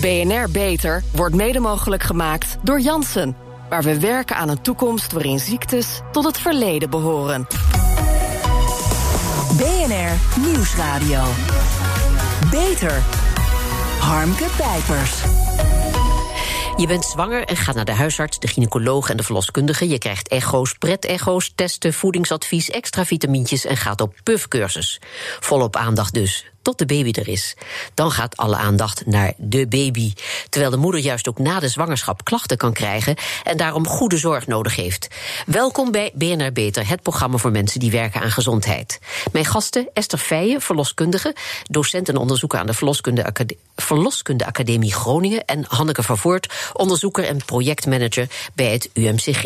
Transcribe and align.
BNR 0.00 0.50
Beter 0.50 1.02
wordt 1.12 1.34
mede 1.34 1.60
mogelijk 1.60 2.02
gemaakt 2.02 2.56
door 2.62 2.80
Janssen. 2.80 3.36
Waar 3.68 3.82
we 3.82 4.00
werken 4.00 4.36
aan 4.36 4.48
een 4.48 4.62
toekomst 4.62 5.12
waarin 5.12 5.38
ziektes 5.38 6.00
tot 6.12 6.24
het 6.24 6.38
verleden 6.38 6.90
behoren. 6.90 7.46
BNR 9.56 10.40
Nieuwsradio. 10.40 11.22
Beter. 12.50 13.02
Harmke 14.00 14.46
Pijpers. 14.56 15.22
Je 16.76 16.86
bent 16.86 17.04
zwanger 17.04 17.44
en 17.44 17.56
gaat 17.56 17.74
naar 17.74 17.84
de 17.84 17.92
huisarts, 17.92 18.38
de 18.38 18.48
gynaecoloog 18.48 19.10
en 19.10 19.16
de 19.16 19.22
verloskundige. 19.22 19.88
Je 19.88 19.98
krijgt 19.98 20.28
echo's, 20.28 20.72
pret-echo's, 20.72 21.52
testen, 21.54 21.92
voedingsadvies, 21.92 22.70
extra 22.70 23.04
vitamintjes 23.04 23.64
en 23.64 23.76
gaat 23.76 24.00
op 24.00 24.14
puffcursus. 24.22 25.00
Volop 25.40 25.76
aandacht 25.76 26.14
dus 26.14 26.44
tot 26.68 26.78
de 26.78 26.86
baby 26.86 27.18
er 27.20 27.28
is. 27.28 27.54
Dan 27.94 28.10
gaat 28.10 28.36
alle 28.36 28.56
aandacht 28.56 29.06
naar 29.06 29.32
de 29.36 29.66
baby. 29.66 30.12
Terwijl 30.48 30.70
de 30.70 30.76
moeder 30.76 31.00
juist 31.00 31.28
ook 31.28 31.38
na 31.38 31.60
de 31.60 31.68
zwangerschap 31.68 32.24
klachten 32.24 32.56
kan 32.56 32.72
krijgen 32.72 33.16
en 33.44 33.56
daarom 33.56 33.86
goede 33.86 34.16
zorg 34.16 34.46
nodig 34.46 34.76
heeft. 34.76 35.08
Welkom 35.46 35.90
bij 35.90 36.12
BNR 36.14 36.52
Beter, 36.52 36.88
het 36.88 37.02
programma 37.02 37.36
voor 37.36 37.50
mensen 37.50 37.80
die 37.80 37.90
werken 37.90 38.20
aan 38.20 38.30
gezondheid. 38.30 38.98
Mijn 39.32 39.44
gasten 39.44 39.88
Esther 39.92 40.18
Feijen, 40.18 40.60
verloskundige, 40.60 41.34
docent 41.70 42.08
en 42.08 42.16
onderzoeker 42.16 42.58
aan 42.58 42.66
de 42.66 42.74
Verloskunde, 42.74 43.24
Acad 43.24 43.54
Verloskunde 43.76 44.46
Academie 44.46 44.92
Groningen. 44.92 45.44
En 45.44 45.64
Hanneke 45.68 46.02
Vervoort, 46.02 46.72
onderzoeker 46.72 47.24
en 47.24 47.44
projectmanager 47.44 48.28
bij 48.54 48.72
het 48.72 48.90
UMCG. 48.94 49.42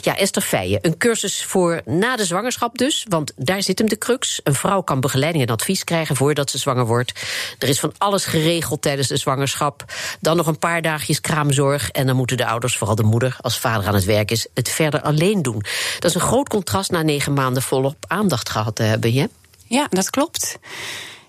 Ja, 0.00 0.16
Esther 0.16 0.42
Feijen, 0.42 0.78
een 0.82 0.98
cursus 0.98 1.44
voor 1.44 1.80
na 1.84 2.16
de 2.16 2.24
zwangerschap 2.24 2.78
dus, 2.78 3.06
want 3.08 3.32
daar 3.36 3.62
zit 3.62 3.78
hem 3.78 3.88
de 3.88 3.98
crux. 3.98 4.40
Een 4.44 4.54
vrouw 4.54 4.80
kan 4.80 5.00
begeleiding 5.00 5.44
en 5.44 5.54
advies 5.54 5.84
krijgen 5.84 6.16
voordat 6.16 6.50
ze 6.50 6.58
zwanger 6.60 6.86
wordt. 6.86 7.12
Er 7.58 7.68
is 7.68 7.80
van 7.80 7.92
alles 7.98 8.24
geregeld 8.24 8.82
tijdens 8.82 9.08
de 9.08 9.16
zwangerschap. 9.16 9.84
Dan 10.20 10.36
nog 10.36 10.46
een 10.46 10.58
paar 10.58 10.82
dagjes 10.82 11.20
kraamzorg. 11.20 11.90
En 11.90 12.06
dan 12.06 12.16
moeten 12.16 12.36
de 12.36 12.46
ouders, 12.46 12.76
vooral 12.76 12.96
de 12.96 13.02
moeder, 13.02 13.36
als 13.40 13.58
vader 13.58 13.88
aan 13.88 13.94
het 13.94 14.04
werk 14.04 14.30
is, 14.30 14.46
het 14.54 14.68
verder 14.68 15.02
alleen 15.02 15.42
doen. 15.42 15.62
Dat 15.98 16.10
is 16.10 16.14
een 16.14 16.20
groot 16.20 16.48
contrast 16.48 16.90
na 16.90 17.02
negen 17.02 17.32
maanden 17.32 17.62
volop 17.62 18.04
aandacht 18.08 18.48
gehad 18.48 18.76
te 18.76 18.82
hebben? 18.82 19.30
Ja, 19.66 19.86
dat 19.90 20.10
klopt. 20.10 20.58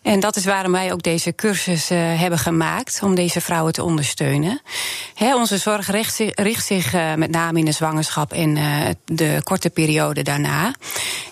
En 0.01 0.19
dat 0.19 0.35
is 0.35 0.45
waarom 0.45 0.71
wij 0.71 0.93
ook 0.93 1.03
deze 1.03 1.35
cursus 1.35 1.91
uh, 1.91 2.19
hebben 2.19 2.39
gemaakt, 2.39 2.99
om 3.03 3.15
deze 3.15 3.41
vrouwen 3.41 3.73
te 3.73 3.83
ondersteunen. 3.83 4.61
He, 5.15 5.35
onze 5.35 5.57
zorg 5.57 5.87
richt 5.87 6.15
zich, 6.15 6.29
richt 6.33 6.65
zich 6.65 6.93
uh, 6.93 7.13
met 7.13 7.31
name 7.31 7.59
in 7.59 7.65
de 7.65 7.71
zwangerschap 7.71 8.33
en 8.33 8.55
uh, 8.55 8.87
de 9.05 9.41
korte 9.43 9.69
periode 9.69 10.21
daarna. 10.21 10.73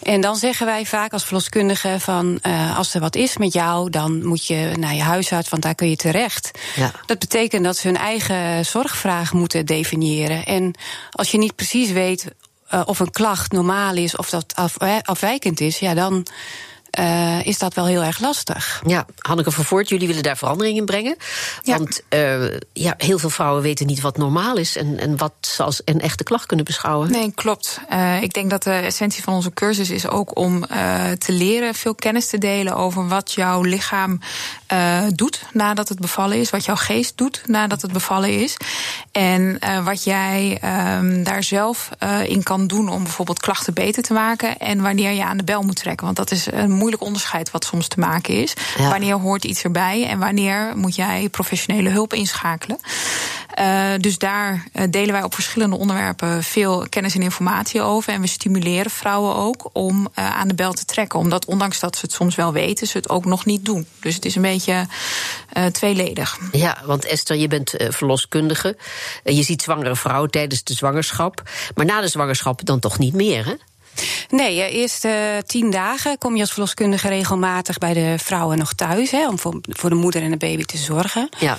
En 0.04 0.22
dan 0.22 0.36
zeggen 0.36 0.66
wij 0.66 0.86
vaak 0.86 1.14
als 1.14 1.24
verloskundige 1.24 1.96
van 2.00 2.42
als 2.76 2.94
er 2.94 3.00
wat 3.00 3.16
is 3.16 3.38
met 3.38 3.54
jou, 3.54 3.90
dan 3.90 4.26
moet 4.26 4.48
je 4.48 4.72
naar 4.80 4.96
je 4.96 5.02
huisarts, 5.02 5.50
want 5.50 5.64
daar 5.64 5.76
kun 5.76 5.90
je 5.90 5.96
terecht. 5.96 6.52
Ja. 6.76 6.92
Dat 7.06 7.20
betekent 7.20 7.64
dat 7.64 7.78
ze 7.78 7.88
hun 7.88 7.98
eigen 7.98 8.66
zorgvraag 8.66 9.34
moeten 9.34 9.66
definiëren. 9.66 10.46
En 10.46 10.76
als 11.12 11.32
je 11.32 11.38
niet 11.38 11.56
precies 11.56 11.92
weet 11.92 12.26
of 12.86 13.00
een 13.00 13.12
klacht 13.12 13.52
normaal 13.52 13.96
is 13.96 14.16
of 14.16 14.30
dat 14.30 14.56
af, 14.56 14.78
afwijkend 15.02 15.60
is, 15.60 15.80
ja, 15.80 15.94
dan 15.94 16.26
uh, 17.00 17.46
is 17.46 17.58
dat 17.58 17.74
wel 17.74 17.86
heel 17.86 18.04
erg 18.04 18.20
lastig. 18.20 18.82
Ja, 18.86 19.06
Hanneke 19.18 19.52
Vervoort, 19.52 19.90
jullie 19.90 20.08
willen 20.08 20.24
daar 20.24 20.38
verandering 20.38 20.78
in 20.78 20.86
brengen. 20.86 21.16
Ja. 21.64 21.78
Want 21.78 22.02
uh, 22.10 22.58
ja, 22.74 22.94
heel 22.98 23.20
veel 23.20 23.30
vrouwen 23.30 23.62
weten 23.62 23.86
niet 23.86 24.02
wat 24.02 24.18
normaal 24.18 24.58
is 24.58 24.76
en, 24.76 25.00
en 25.00 25.18
wat 25.18 25.34
ze 25.42 25.64
als 25.64 25.82
een 25.86 26.02
echte 26.02 26.24
klacht 26.24 26.46
kunnen 26.46 26.66
beschouwen. 26.66 27.12
Nee, 27.12 27.32
klopt. 27.36 27.80
Uh, 27.92 28.22
ik 28.22 28.34
denk 28.34 28.50
dat 28.50 28.64
de 28.64 28.72
essentie 28.72 29.24
van 29.24 29.34
onze 29.34 29.54
cursus 29.54 29.90
is 29.90 30.08
ook 30.08 30.38
om 30.38 30.66
te 31.18 31.32
leren, 31.32 31.76
veel 31.76 31.96
kennis 31.96 32.28
te 32.28 32.38
delen 32.38 32.76
over 32.76 33.08
wat 33.08 33.34
jouw 33.34 33.62
lichaam 33.62 34.20
doet 35.16 35.42
nadat 35.54 35.90
het 35.90 36.00
bevallen 36.00 36.38
is, 36.38 36.50
wat 36.50 36.66
jouw 36.66 36.76
geest 36.76 37.18
doet 37.18 37.42
nadat 37.46 37.82
het 37.82 37.92
bevallen 37.92 38.42
is. 38.42 38.58
En 39.12 39.60
wat 39.84 40.04
jij 40.04 40.62
um, 40.98 41.24
daar 41.24 41.44
zelf 41.44 41.90
in 42.24 42.44
kan 42.44 42.68
doen 42.68 42.90
om 42.90 43.04
bijvoorbeeld 43.04 43.40
klachten 43.40 43.74
beter 43.74 44.04
te 44.04 44.14
maken 44.14 44.58
en 44.58 44.82
wanneer 44.82 45.12
je 45.12 45.24
aan 45.24 45.38
de 45.38 45.44
bel 45.44 45.62
moet 45.62 45.76
trekken. 45.76 46.06
Want 46.06 46.18
dat 46.18 46.32
is 46.32 46.48
een 46.52 46.72
moeilijk 46.72 46.89
onderscheid 46.98 47.52
wat 47.52 47.66
soms 47.66 47.88
te 47.88 48.00
maken 48.00 48.34
is. 48.34 48.54
Wanneer 48.78 49.16
hoort 49.16 49.44
iets 49.44 49.64
erbij 49.64 50.08
en 50.08 50.20
wanneer 50.20 50.72
moet 50.76 50.96
jij 50.96 51.30
professionele 51.30 51.90
hulp 51.90 52.14
inschakelen. 52.14 52.80
Uh, 53.60 53.90
dus 53.98 54.18
daar 54.18 54.68
uh, 54.74 54.84
delen 54.90 55.12
wij 55.12 55.24
op 55.24 55.34
verschillende 55.34 55.78
onderwerpen 55.78 56.44
veel 56.44 56.86
kennis 56.90 57.16
en 57.16 57.22
informatie 57.22 57.82
over. 57.82 58.14
En 58.14 58.22
we 58.22 58.28
stimuleren 58.28 58.92
vrouwen 58.92 59.36
ook 59.36 59.70
om 59.74 60.08
uh, 60.16 60.36
aan 60.36 60.48
de 60.48 60.54
bel 60.54 60.74
te 60.74 60.86
trekken. 60.86 61.20
Omdat 61.20 61.46
ondanks 61.46 61.80
dat 61.80 61.96
ze 61.96 62.06
het 62.06 62.14
soms 62.14 62.36
wel 62.36 62.54
weten, 62.54 62.88
ze 62.88 62.98
het 62.98 63.10
ook 63.10 63.26
nog 63.26 63.46
niet 63.46 63.66
doen. 63.66 63.88
Dus 64.00 64.16
het 64.16 64.26
is 64.26 64.36
een 64.36 64.42
beetje 64.42 64.88
tweeledig. 65.72 66.38
Ja, 66.52 66.78
want 66.86 67.06
Esther, 67.06 67.36
je 67.36 67.48
bent 67.48 67.74
verloskundige. 67.78 68.78
je 69.24 69.44
ziet 69.44 69.62
zwangere 69.62 69.96
vrouwen 69.96 70.32
tijdens 70.32 70.64
de 70.64 70.74
zwangerschap. 70.74 71.50
Maar 71.76 71.86
na 71.86 72.02
de 72.02 72.08
zwangerschap 72.08 72.66
dan 72.66 72.80
toch 72.80 73.00
niet 73.00 73.14
meer, 73.14 73.46
hè? 73.46 73.54
Nee, 74.30 74.72
eerst 74.72 75.06
uh, 75.06 75.14
tien 75.46 75.72
dagen 75.72 76.18
kom 76.18 76.36
je 76.36 76.42
als 76.42 76.52
verloskundige 76.52 77.08
regelmatig 77.08 77.78
bij 77.78 77.94
de 77.94 78.16
vrouwen 78.18 78.58
nog 78.58 78.74
thuis. 78.74 79.12
Hè, 79.12 79.28
om 79.28 79.40
voor, 79.40 79.60
voor 79.62 79.90
de 79.90 79.96
moeder 79.96 80.22
en 80.22 80.32
de 80.32 80.38
baby 80.38 80.64
te 80.64 80.78
zorgen. 80.78 81.30
Ja. 81.40 81.58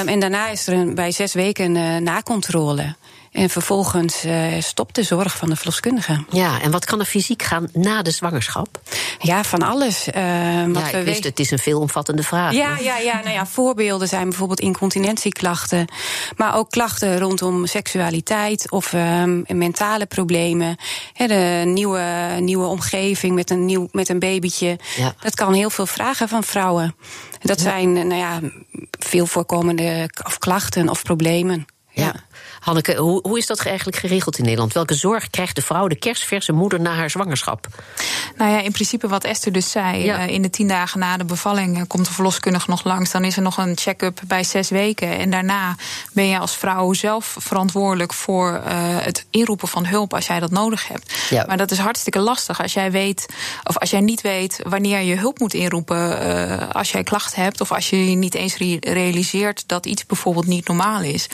Um, 0.00 0.08
en 0.08 0.20
daarna 0.20 0.48
is 0.48 0.66
er 0.66 0.74
een, 0.74 0.94
bij 0.94 1.10
zes 1.10 1.34
weken 1.34 1.74
een 1.74 1.94
uh, 1.94 2.00
nakontrole. 2.00 2.94
En 3.38 3.50
vervolgens 3.50 4.24
uh, 4.24 4.46
stopt 4.58 4.94
de 4.94 5.02
zorg 5.02 5.36
van 5.36 5.48
de 5.48 5.56
verloskundige. 5.56 6.24
Ja, 6.30 6.60
en 6.60 6.70
wat 6.70 6.84
kan 6.84 7.00
er 7.00 7.06
fysiek 7.06 7.42
gaan 7.42 7.68
na 7.72 8.02
de 8.02 8.10
zwangerschap? 8.10 8.80
Ja, 9.18 9.44
van 9.44 9.62
alles. 9.62 10.08
Uh, 10.08 10.64
wat 10.66 10.90
ja, 10.90 10.98
ik 10.98 11.04
wist, 11.04 11.24
het 11.24 11.38
is 11.38 11.50
een 11.50 11.58
veelomvattende 11.58 12.22
vraag. 12.22 12.52
Ja, 12.52 12.78
ja, 12.78 12.98
ja, 12.98 13.14
nou 13.14 13.30
ja, 13.30 13.46
voorbeelden 13.46 14.08
zijn 14.08 14.28
bijvoorbeeld 14.28 14.60
incontinentieklachten. 14.60 15.88
Maar 16.36 16.56
ook 16.56 16.70
klachten 16.70 17.18
rondom 17.18 17.66
seksualiteit 17.66 18.70
of 18.70 18.92
uh, 18.92 19.22
mentale 19.46 20.06
problemen. 20.06 20.76
He, 21.12 21.26
de 21.26 21.62
nieuwe, 21.64 22.36
nieuwe 22.40 22.66
omgeving 22.66 23.34
met 23.34 23.50
een, 23.50 23.64
nieuw, 23.64 23.88
met 23.92 24.08
een 24.08 24.18
babytje. 24.18 24.78
Ja. 24.96 25.14
Dat 25.20 25.34
kan 25.34 25.52
heel 25.52 25.70
veel 25.70 25.86
vragen 25.86 26.28
van 26.28 26.44
vrouwen. 26.44 26.94
Dat 27.40 27.58
ja. 27.58 27.64
zijn 27.64 27.92
nou 27.92 28.14
ja, 28.14 28.40
veel 28.98 29.26
voorkomende 29.26 30.10
of 30.24 30.38
klachten 30.38 30.88
of 30.88 31.02
problemen. 31.02 31.66
Ja. 31.98 32.14
Hanneke, 32.58 32.96
hoe, 32.96 33.20
hoe 33.22 33.38
is 33.38 33.46
dat 33.46 33.64
eigenlijk 33.64 33.96
geregeld 33.96 34.38
in 34.38 34.44
Nederland? 34.44 34.72
Welke 34.72 34.94
zorg 34.94 35.30
krijgt 35.30 35.56
de 35.56 35.62
vrouw, 35.62 35.88
de 35.88 35.98
kerstverse 35.98 36.52
moeder, 36.52 36.80
na 36.80 36.94
haar 36.94 37.10
zwangerschap? 37.10 37.66
Nou 38.36 38.50
ja, 38.50 38.60
in 38.60 38.72
principe 38.72 39.08
wat 39.08 39.24
Esther 39.24 39.52
dus 39.52 39.70
zei. 39.70 40.04
Ja. 40.04 40.26
Uh, 40.26 40.34
in 40.34 40.42
de 40.42 40.50
tien 40.50 40.68
dagen 40.68 40.98
na 40.98 41.16
de 41.16 41.24
bevalling 41.24 41.76
uh, 41.76 41.82
komt 41.86 42.06
de 42.06 42.12
verloskundige 42.12 42.70
nog 42.70 42.84
langs. 42.84 43.10
Dan 43.10 43.24
is 43.24 43.36
er 43.36 43.42
nog 43.42 43.56
een 43.56 43.76
check-up 43.76 44.20
bij 44.26 44.44
zes 44.44 44.70
weken. 44.70 45.18
En 45.18 45.30
daarna 45.30 45.76
ben 46.12 46.26
je 46.26 46.38
als 46.38 46.56
vrouw 46.56 46.92
zelf 46.92 47.36
verantwoordelijk 47.38 48.12
voor 48.12 48.52
uh, 48.52 48.62
het 49.00 49.26
inroepen 49.30 49.68
van 49.68 49.86
hulp 49.86 50.14
als 50.14 50.26
jij 50.26 50.40
dat 50.40 50.50
nodig 50.50 50.88
hebt. 50.88 51.14
Ja. 51.30 51.44
Maar 51.46 51.56
dat 51.56 51.70
is 51.70 51.78
hartstikke 51.78 52.18
lastig 52.18 52.62
als 52.62 52.72
jij 52.72 52.90
weet, 52.90 53.26
of 53.62 53.78
als 53.78 53.90
jij 53.90 54.00
niet 54.00 54.20
weet 54.20 54.60
wanneer 54.62 55.00
je 55.00 55.16
hulp 55.16 55.38
moet 55.38 55.54
inroepen 55.54 55.96
als 56.72 56.90
jij 56.92 57.02
klachten 57.02 57.42
hebt. 57.42 57.60
Of 57.60 57.72
als 57.72 57.90
je 57.90 58.10
je 58.10 58.16
niet 58.16 58.34
eens 58.34 58.56
realiseert 58.80 59.64
dat 59.66 59.86
iets 59.86 60.06
bijvoorbeeld 60.06 60.46
niet 60.46 60.68
normaal 60.68 61.00
is. 61.00 61.28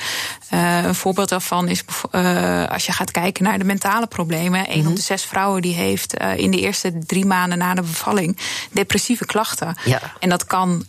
Een 0.85 0.95
voorbeeld 0.95 1.29
daarvan 1.29 1.69
is 1.69 1.85
uh, 2.13 2.67
als 2.67 2.87
je 2.87 2.93
gaat 2.93 3.11
kijken 3.11 3.45
naar 3.45 3.59
de 3.59 3.65
mentale 3.65 4.07
problemen. 4.07 4.61
Een 4.61 4.75
mm 4.75 4.81
-hmm. 4.81 4.91
op 4.91 4.97
de 4.97 5.03
zes 5.03 5.25
vrouwen 5.25 5.63
die 5.63 5.75
heeft 5.75 6.21
uh, 6.21 6.39
in 6.39 6.51
de 6.51 6.61
eerste 6.61 6.99
drie 7.07 7.27
maanden 7.27 7.59
na 7.59 7.75
de 7.75 7.83
bevalling 7.83 8.39
depressieve 8.73 9.27
klachten. 9.27 9.77
Ja. 9.85 10.01
En 10.19 10.29
dat 10.29 10.45
kan 10.45 10.85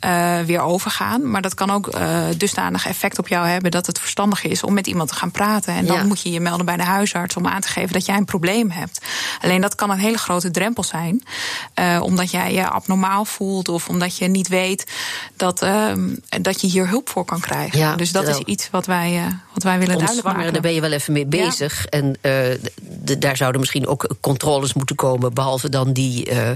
weer 0.46 0.62
overgaan, 0.62 1.32
maar 1.32 1.42
dat 1.42 1.54
kan 1.54 1.72
ook 1.72 1.90
dusdanig 2.38 2.88
effect 2.88 3.20
op 3.20 3.28
jou 3.28 3.48
hebben 3.48 3.72
dat 3.72 3.86
het 3.86 4.00
verstandig 4.00 4.44
is 4.44 4.64
om 4.64 4.74
met 4.74 4.88
iemand 4.88 5.10
te 5.10 5.16
gaan 5.16 5.32
praten. 5.32 5.74
En 5.74 5.86
dan 5.86 5.98
ja. 5.98 6.04
moet 6.04 6.22
je 6.22 6.32
je 6.32 6.40
melden 6.40 6.66
bij 6.66 6.78
de 6.78 6.84
huisarts 6.84 7.36
om 7.36 7.48
aan 7.48 7.62
te 7.62 7.68
geven 7.68 7.94
dat 7.94 8.06
jij 8.06 8.18
een 8.18 8.26
probleem 8.26 8.72
hebt. 8.72 9.06
Alleen 9.42 9.62
dat 9.62 9.76
kan 9.76 9.90
een 9.90 9.98
hele 9.98 10.18
grote 10.18 10.52
drempel 10.52 10.84
zijn, 10.84 11.24
omdat 12.00 12.32
jij 12.32 12.54
je 12.54 12.70
abnormaal 12.70 13.26
voelt 13.26 13.70
of 13.70 13.90
omdat 13.90 14.18
je 14.18 14.28
niet 14.28 14.48
weet 14.48 14.92
dat, 15.36 15.66
dat 16.42 16.62
je 16.62 16.68
hier 16.68 16.88
hulp 16.88 17.10
voor 17.10 17.26
kan 17.26 17.40
krijgen. 17.40 17.80
Ja, 17.80 17.96
dus 17.96 18.12
dat 18.12 18.28
is 18.28 18.38
iets 18.38 18.70
wat 18.70 18.86
wij, 18.86 19.40
wat 19.56 19.64
wij 19.64 19.80
willen 19.80 19.98
duidelijk 19.98 20.28
zwangeren, 20.28 20.54
daar 20.54 20.62
ben 20.62 20.74
je 20.74 20.82
wel 20.82 20.92
even 20.92 21.14
mee 21.14 21.26
bezig. 21.26 21.84
Ja. 21.84 21.90
En 21.90 22.06
uh, 22.06 22.12
de, 22.82 23.18
daar 23.18 23.38
zouden 23.38 23.60
misschien 23.62 23.88
ook 23.88 24.08
controles 24.20 24.74
moeten 24.74 24.96
komen, 24.96 25.34
behalve 25.34 25.70
dan 25.70 25.94
die 25.94 26.32
uh, 26.32 26.50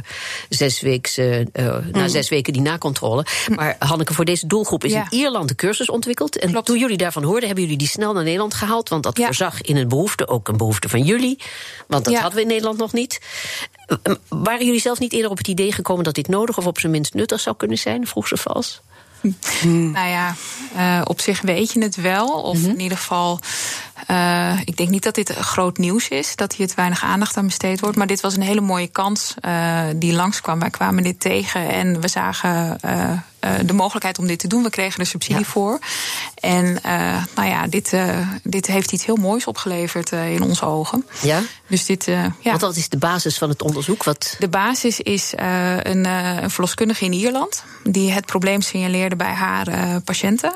zes 0.50 0.82
weken, 0.82 1.50
uh, 1.54 1.78
mm. 1.78 1.92
na 1.92 2.08
zes 2.08 2.30
weken 2.30 2.54
die 2.54 2.62
nakontrole. 2.62 3.26
Mm. 3.48 3.56
Maar 3.56 3.76
Hanneke, 3.80 4.14
voor 4.14 4.26
deze 4.26 4.48
doelgroep 4.48 4.84
is 4.84 4.92
ja. 4.92 5.08
in 5.10 5.18
Ierland 5.18 5.48
de 5.48 5.56
cursus 5.56 5.90
ontwikkeld. 5.90 6.38
En 6.38 6.52
Klopt. 6.52 6.66
toen 6.66 6.78
jullie 6.78 6.98
daarvan 6.98 7.24
hoorden, 7.24 7.46
hebben 7.46 7.64
jullie 7.64 7.80
die 7.80 7.88
snel 7.88 8.14
naar 8.14 8.24
Nederland 8.24 8.54
gehaald. 8.54 8.90
Want 8.90 9.04
dat 9.04 9.18
ja. 9.18 9.26
voorzag 9.26 9.62
in 9.62 9.78
een 9.78 9.88
behoefte, 9.88 10.28
ook 10.28 10.48
een 10.48 10.58
behoefte 10.58 10.90
van 10.90 11.02
jullie. 11.02 11.40
Want 11.88 12.06
dat 12.06 12.16
hadden 12.16 12.36
we 12.36 12.42
in 12.42 12.48
Nederland 12.48 12.78
nog 12.78 12.94
niet. 12.94 13.20
Waren 14.28 14.66
jullie 14.66 14.82
zelf 14.82 15.00
niet 15.00 15.14
eerder 15.14 15.32
op 15.32 15.38
het 15.38 15.48
idee 15.48 15.72
gekomen 15.72 16.04
dat 16.04 16.16
dit 16.16 16.28
nodig 16.28 16.58
of 16.58 16.68
op 16.68 16.80
zijn 16.80 16.92
minst 16.92 17.14
nuttig 17.14 17.40
zou 17.40 17.56
kunnen 17.56 17.78
zijn? 17.78 18.08
Vroeg 18.08 18.28
ze 18.28 18.38
vals. 18.38 18.82
Hmm. 19.62 19.92
Nou 19.92 20.08
ja, 20.08 20.36
uh, 20.76 21.02
op 21.04 21.20
zich 21.20 21.42
weet 21.42 21.72
je 21.72 21.82
het 21.82 21.96
wel. 21.96 22.28
Of 22.28 22.58
mm 22.58 22.64
-hmm. 22.64 22.74
in 22.74 22.80
ieder 22.80 22.98
geval, 22.98 23.40
uh, 24.12 24.60
ik 24.64 24.78
denk 24.78 24.90
niet 24.90 25.04
dat 25.04 25.16
dit 25.16 25.30
groot 25.30 25.78
nieuws 25.78 26.08
is. 26.08 26.36
Dat 26.36 26.54
hier 26.54 26.66
het 26.66 26.76
weinig 26.76 27.04
aandacht 27.04 27.38
aan 27.38 27.46
besteed 27.46 27.80
wordt. 27.80 27.98
Maar 27.98 28.08
dit 28.08 28.22
was 28.22 28.36
een 28.36 28.42
hele 28.42 28.62
mooie 28.62 28.88
kans 28.88 29.34
uh, 29.46 29.82
die 29.96 30.14
langskwam. 30.14 30.60
Wij 30.60 30.70
kwamen 30.70 31.04
dit 31.04 31.20
tegen 31.20 31.70
en 31.70 32.02
we 32.02 32.08
zagen 32.08 32.80
uh, 33.42 33.52
de 33.66 33.74
mogelijkheid 33.74 34.20
om 34.20 34.28
dit 34.28 34.40
te 34.40 34.48
doen. 34.48 34.64
We 34.64 34.70
kregen 34.70 35.00
er 35.00 35.06
subsidie 35.06 35.44
ja. 35.44 35.50
voor. 35.50 35.80
En 36.36 36.80
nou 37.36 37.50
ja, 37.50 37.68
dit, 37.68 37.94
dit 38.44 38.68
heeft 38.68 38.92
iets 38.92 39.06
heel 39.06 39.16
moois 39.16 39.46
opgeleverd 39.46 40.12
in 40.12 40.42
onze 40.42 40.66
ogen. 40.66 41.06
Ja? 41.22 41.42
Dus 41.68 41.86
dit, 41.86 42.06
ja. 42.06 42.34
Want 42.44 42.62
wat 42.62 42.76
is 42.76 42.90
de 42.90 42.98
basis 42.98 43.38
van 43.38 43.50
het 43.50 43.62
onderzoek? 43.62 44.04
Wat... 44.04 44.36
De 44.40 44.48
basis 44.48 45.00
is 45.00 45.34
een, 45.36 46.06
een 46.06 46.50
verloskundige 46.50 47.06
in 47.06 47.14
Ierland 47.14 47.64
die 47.84 48.12
het 48.12 48.26
probleem 48.26 48.62
signaleerde 48.62 49.16
bij 49.16 49.34
haar 49.34 50.02
patiënten. 50.02 50.54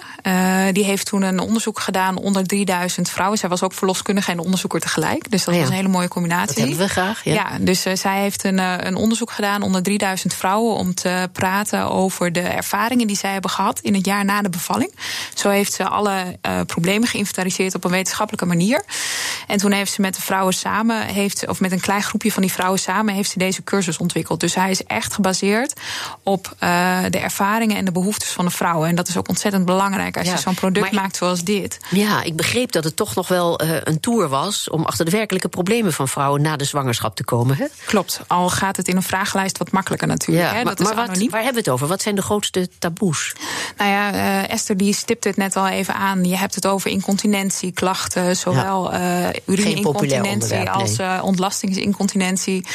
die 0.72 0.84
heeft 0.84 1.06
toen 1.06 1.22
een 1.22 1.40
onderzoek 1.40 1.80
gedaan 1.80 2.18
onder 2.18 2.48
3000 2.48 3.10
vrouwen. 3.10 3.38
Zij 3.38 3.50
was 3.50 3.64
ook 3.64 3.74
verloskundige 3.74 4.32
en 4.32 4.40
onderzoeker 4.40 4.80
tegelijk. 4.80 5.32
Dus 5.32 5.44
dat 5.44 5.54
oh 5.54 5.60
was 5.60 5.70
een 5.70 5.76
hele 5.76 5.88
mooie 5.88 6.08
combinatie. 6.08 6.48
Dat 6.48 6.58
hebben 6.58 6.78
we 6.78 6.88
graag. 6.88 7.24
Ja, 7.24 7.34
ja 7.34 7.58
dus 7.60 7.82
zij 7.94 8.22
heeft 8.22 8.44
een, 8.44 8.58
een 8.88 8.96
onderzoek 8.96 9.32
gedaan 9.32 9.62
onder 9.62 9.84
3000 9.84 10.34
vrouwen 10.34 10.76
om 10.76 10.94
te 10.94 11.30
praten 11.32 11.92
over 11.92 12.32
de 12.32 12.40
ervaringen 12.74 13.08
die 13.08 13.18
zij 13.18 13.32
hebben 13.32 13.50
gehad 13.50 13.80
in 13.80 13.94
het 13.94 14.06
jaar 14.06 14.26
na 14.26 14.42
de 14.42 14.50
bevalling. 14.50 14.96
Zo 15.34 15.50
heeft 15.50 15.74
ze 15.74 15.88
alle 15.88 16.38
uh, 16.42 16.62
problemen 16.66 17.08
geïnventariseerd 17.08 17.76
op 17.76 17.84
een 17.84 17.92
wetenschappelijke 17.92 18.46
manier. 18.46 18.84
En 19.48 19.58
toen 19.58 19.72
heeft 19.72 19.92
ze 19.92 20.02
met 20.02 20.16
de 20.16 20.22
vrouwen 20.22 20.54
samen, 20.54 21.06
heeft, 21.06 21.48
of 21.48 21.60
met 21.60 21.72
een 21.72 21.80
klein 21.80 22.04
groepje 22.04 22.32
van 22.32 22.42
die 22.42 22.52
vrouwen 22.52 22.80
samen, 22.80 23.14
heeft 23.14 23.30
ze 23.30 23.38
deze 23.38 23.64
cursus 23.64 23.98
ontwikkeld. 23.98 24.40
Dus 24.40 24.56
hij 24.56 24.72
is 24.72 24.84
echt 24.84 25.14
gebaseerd 25.14 25.74
op 26.24 26.56
de 27.10 27.20
ervaringen 27.22 27.78
en 27.78 27.86
de 27.86 27.92
behoeftes 27.92 28.30
van 28.30 28.46
de 28.46 28.52
vrouwen. 28.52 28.90
En 28.90 28.96
dat 28.96 29.08
is 29.08 29.18
ook 29.18 29.30
ontzettend 29.30 29.66
belangrijk 29.66 30.18
als 30.18 30.30
je 30.30 30.38
zo'n 30.38 30.54
product 30.54 30.92
maakt 30.92 31.16
zoals 31.16 31.44
dit. 31.44 31.80
Ja, 31.90 32.24
ik 32.24 32.36
begreep 32.36 32.72
dat 32.72 32.84
het 32.84 32.96
toch 32.96 33.16
nog 33.16 33.28
wel 33.28 33.62
een 33.64 34.00
tour 34.00 34.28
was 34.28 34.70
om 34.70 34.84
achter 34.84 35.06
de 35.06 35.12
werkelijke 35.12 35.48
problemen 35.48 35.94
van 35.94 36.08
vrouwen 36.08 36.42
na 36.42 36.56
de 36.56 36.64
zwangerschap 36.64 37.16
te 37.16 37.24
komen. 37.24 37.58
Hè? 37.58 37.66
Klopt, 37.86 38.22
al 38.28 38.50
gaat 38.50 38.78
het 38.78 38.88
in 38.88 38.96
een 38.96 39.04
vragenlijst 39.04 39.58
wat 39.58 39.72
makkelijker 39.72 40.08
natuurlijk. 40.08 40.48
Ja, 40.48 40.54
hè? 40.54 40.64
Dat 40.64 40.80
maar, 40.80 40.90
is 40.90 40.96
maar 40.96 41.08
wat, 41.08 41.18
waar 41.18 41.44
hebben 41.44 41.64
we 41.64 41.70
het 41.70 41.70
over? 41.70 41.88
Wat 41.88 42.02
zijn 42.02 42.16
de 42.16 42.22
grootste 42.22 42.63
taboes? 42.80 43.36
Nou 43.78 43.90
ja, 43.90 44.14
uh, 44.14 44.50
Esther 44.50 44.78
die 44.78 44.94
stipte 44.94 45.28
het 45.28 45.38
net 45.38 45.56
al 45.56 45.68
even 45.68 45.96
aan. 45.96 46.24
Je 46.24 46.38
hebt 46.38 46.56
het 46.56 46.68
over 46.68 46.90
incontinentieklachten, 46.90 48.36
zowel 48.36 48.94
uh, 48.94 49.28
urine-incontinentie 49.46 50.70
als 50.70 51.00
uh, 51.00 51.20
ontlastingsincontinentie, 51.24 52.66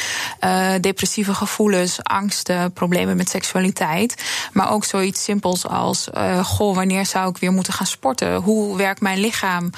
depressieve 0.81 1.33
gevoelens, 1.33 2.03
angsten, 2.03 2.73
problemen 2.73 3.17
met 3.17 3.29
seksualiteit. 3.29 4.23
Maar 4.53 4.71
ook 4.71 4.85
zoiets 4.85 5.23
simpels 5.23 5.67
als: 5.67 6.07
goh, 6.43 6.75
wanneer 6.75 7.05
zou 7.05 7.29
ik 7.29 7.37
weer 7.37 7.51
moeten 7.51 7.73
gaan 7.73 7.85
sporten? 7.85 8.35
Hoe 8.35 8.77
werkt 8.77 9.01
mijn 9.01 9.19
lichaam? 9.19 9.69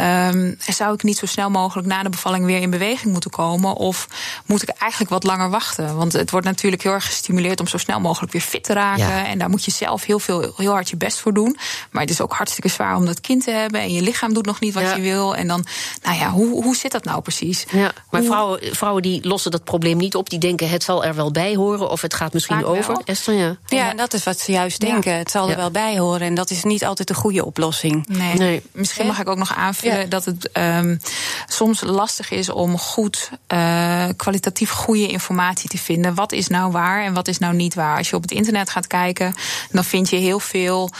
Um, 0.00 0.56
zou 0.58 0.94
ik 0.94 1.02
niet 1.02 1.18
zo 1.18 1.26
snel 1.26 1.50
mogelijk 1.50 1.88
na 1.88 2.02
de 2.02 2.08
bevalling 2.08 2.44
weer 2.44 2.60
in 2.60 2.70
beweging 2.70 3.12
moeten 3.12 3.30
komen? 3.30 3.74
Of 3.74 4.08
moet 4.46 4.62
ik 4.62 4.68
eigenlijk 4.68 5.10
wat 5.10 5.24
langer 5.24 5.50
wachten? 5.50 5.96
Want 5.96 6.12
het 6.12 6.30
wordt 6.30 6.46
natuurlijk 6.46 6.82
heel 6.82 6.92
erg 6.92 7.06
gestimuleerd 7.06 7.60
om 7.60 7.66
zo 7.66 7.78
snel 7.78 8.00
mogelijk 8.00 8.32
weer 8.32 8.42
fit 8.42 8.64
te 8.64 8.72
raken. 8.72 9.26
En 9.26 9.38
daar 9.38 9.50
moet 9.52 9.64
je 9.64 9.70
zelf 9.70 10.04
heel, 10.04 10.18
veel, 10.18 10.52
heel 10.56 10.72
hard 10.72 10.90
je 10.90 10.96
best 10.96 11.18
voor 11.18 11.32
doen. 11.32 11.56
Maar 11.90 12.02
het 12.02 12.10
is 12.10 12.20
ook 12.20 12.32
hartstikke 12.32 12.68
zwaar 12.68 12.96
om 12.96 13.06
dat 13.06 13.20
kind 13.20 13.44
te 13.44 13.50
hebben. 13.50 13.80
En 13.80 13.92
je 13.92 14.02
lichaam 14.02 14.34
doet 14.34 14.46
nog 14.46 14.60
niet 14.60 14.74
wat 14.74 14.94
je 14.94 15.00
wil. 15.00 15.36
En 15.36 15.48
dan, 15.48 15.64
nou 16.02 16.18
ja, 16.18 16.30
hoe, 16.30 16.62
hoe 16.62 16.76
zit 16.76 16.92
dat 16.92 17.04
nou 17.04 17.20
precies? 17.22 17.64
Ja, 17.70 17.92
maar 18.10 18.22
vrouwen, 18.22 18.76
vrouwen 18.76 19.02
die 19.02 19.26
lossen 19.28 19.50
dat 19.50 19.64
probleem 19.64 19.96
niet 19.96 20.14
op. 20.14 20.30
Die 20.30 20.38
denken 20.38 20.68
het 20.68 20.82
zal 20.82 21.04
er 21.04 21.14
wel 21.14 21.30
bij 21.30 21.54
horen. 21.54 21.90
Of 21.90 22.00
het 22.00 22.14
gaat 22.14 22.32
misschien 22.32 22.64
over. 22.64 23.00
Esther, 23.04 23.34
ja. 23.34 23.56
ja, 23.66 23.90
en 23.90 23.96
dat 23.96 24.14
is 24.14 24.24
wat 24.24 24.38
ze 24.40 24.52
juist 24.52 24.80
denken. 24.80 25.16
Het 25.16 25.30
zal 25.30 25.50
er 25.50 25.56
wel 25.56 25.70
bij 25.70 25.98
horen. 25.98 26.20
En 26.20 26.34
dat 26.34 26.50
is 26.50 26.62
niet 26.62 26.84
altijd 26.84 27.08
de 27.08 27.14
goede 27.14 27.44
oplossing. 27.44 28.06
Nee. 28.06 28.34
nee. 28.34 28.62
Misschien 28.72 29.06
mag 29.06 29.20
ik 29.20 29.28
ook 29.28 29.38
nog 29.38 29.54
aanvullen 29.54 30.08
dat 30.08 30.24
het 30.24 30.50
um, 30.52 31.00
soms 31.48 31.80
lastig 31.80 32.30
is 32.30 32.50
om 32.50 32.78
goed, 32.78 33.30
uh, 33.48 34.04
kwalitatief 34.16 34.70
goede 34.70 35.06
informatie 35.08 35.68
te 35.68 35.78
vinden. 35.78 36.14
Wat 36.14 36.32
is 36.32 36.48
nou 36.48 36.72
waar 36.72 37.04
en 37.04 37.14
wat 37.14 37.28
is 37.28 37.38
nou 37.38 37.54
niet 37.54 37.74
waar? 37.74 37.96
Als 37.96 38.10
je 38.10 38.16
op 38.16 38.22
het 38.22 38.30
internet 38.30 38.70
gaat 38.70 38.86
kijken, 38.86 39.34
dan 39.70 39.84
vind 39.84 40.10
je 40.10 40.16
heel 40.16 40.38
veel 40.40 40.90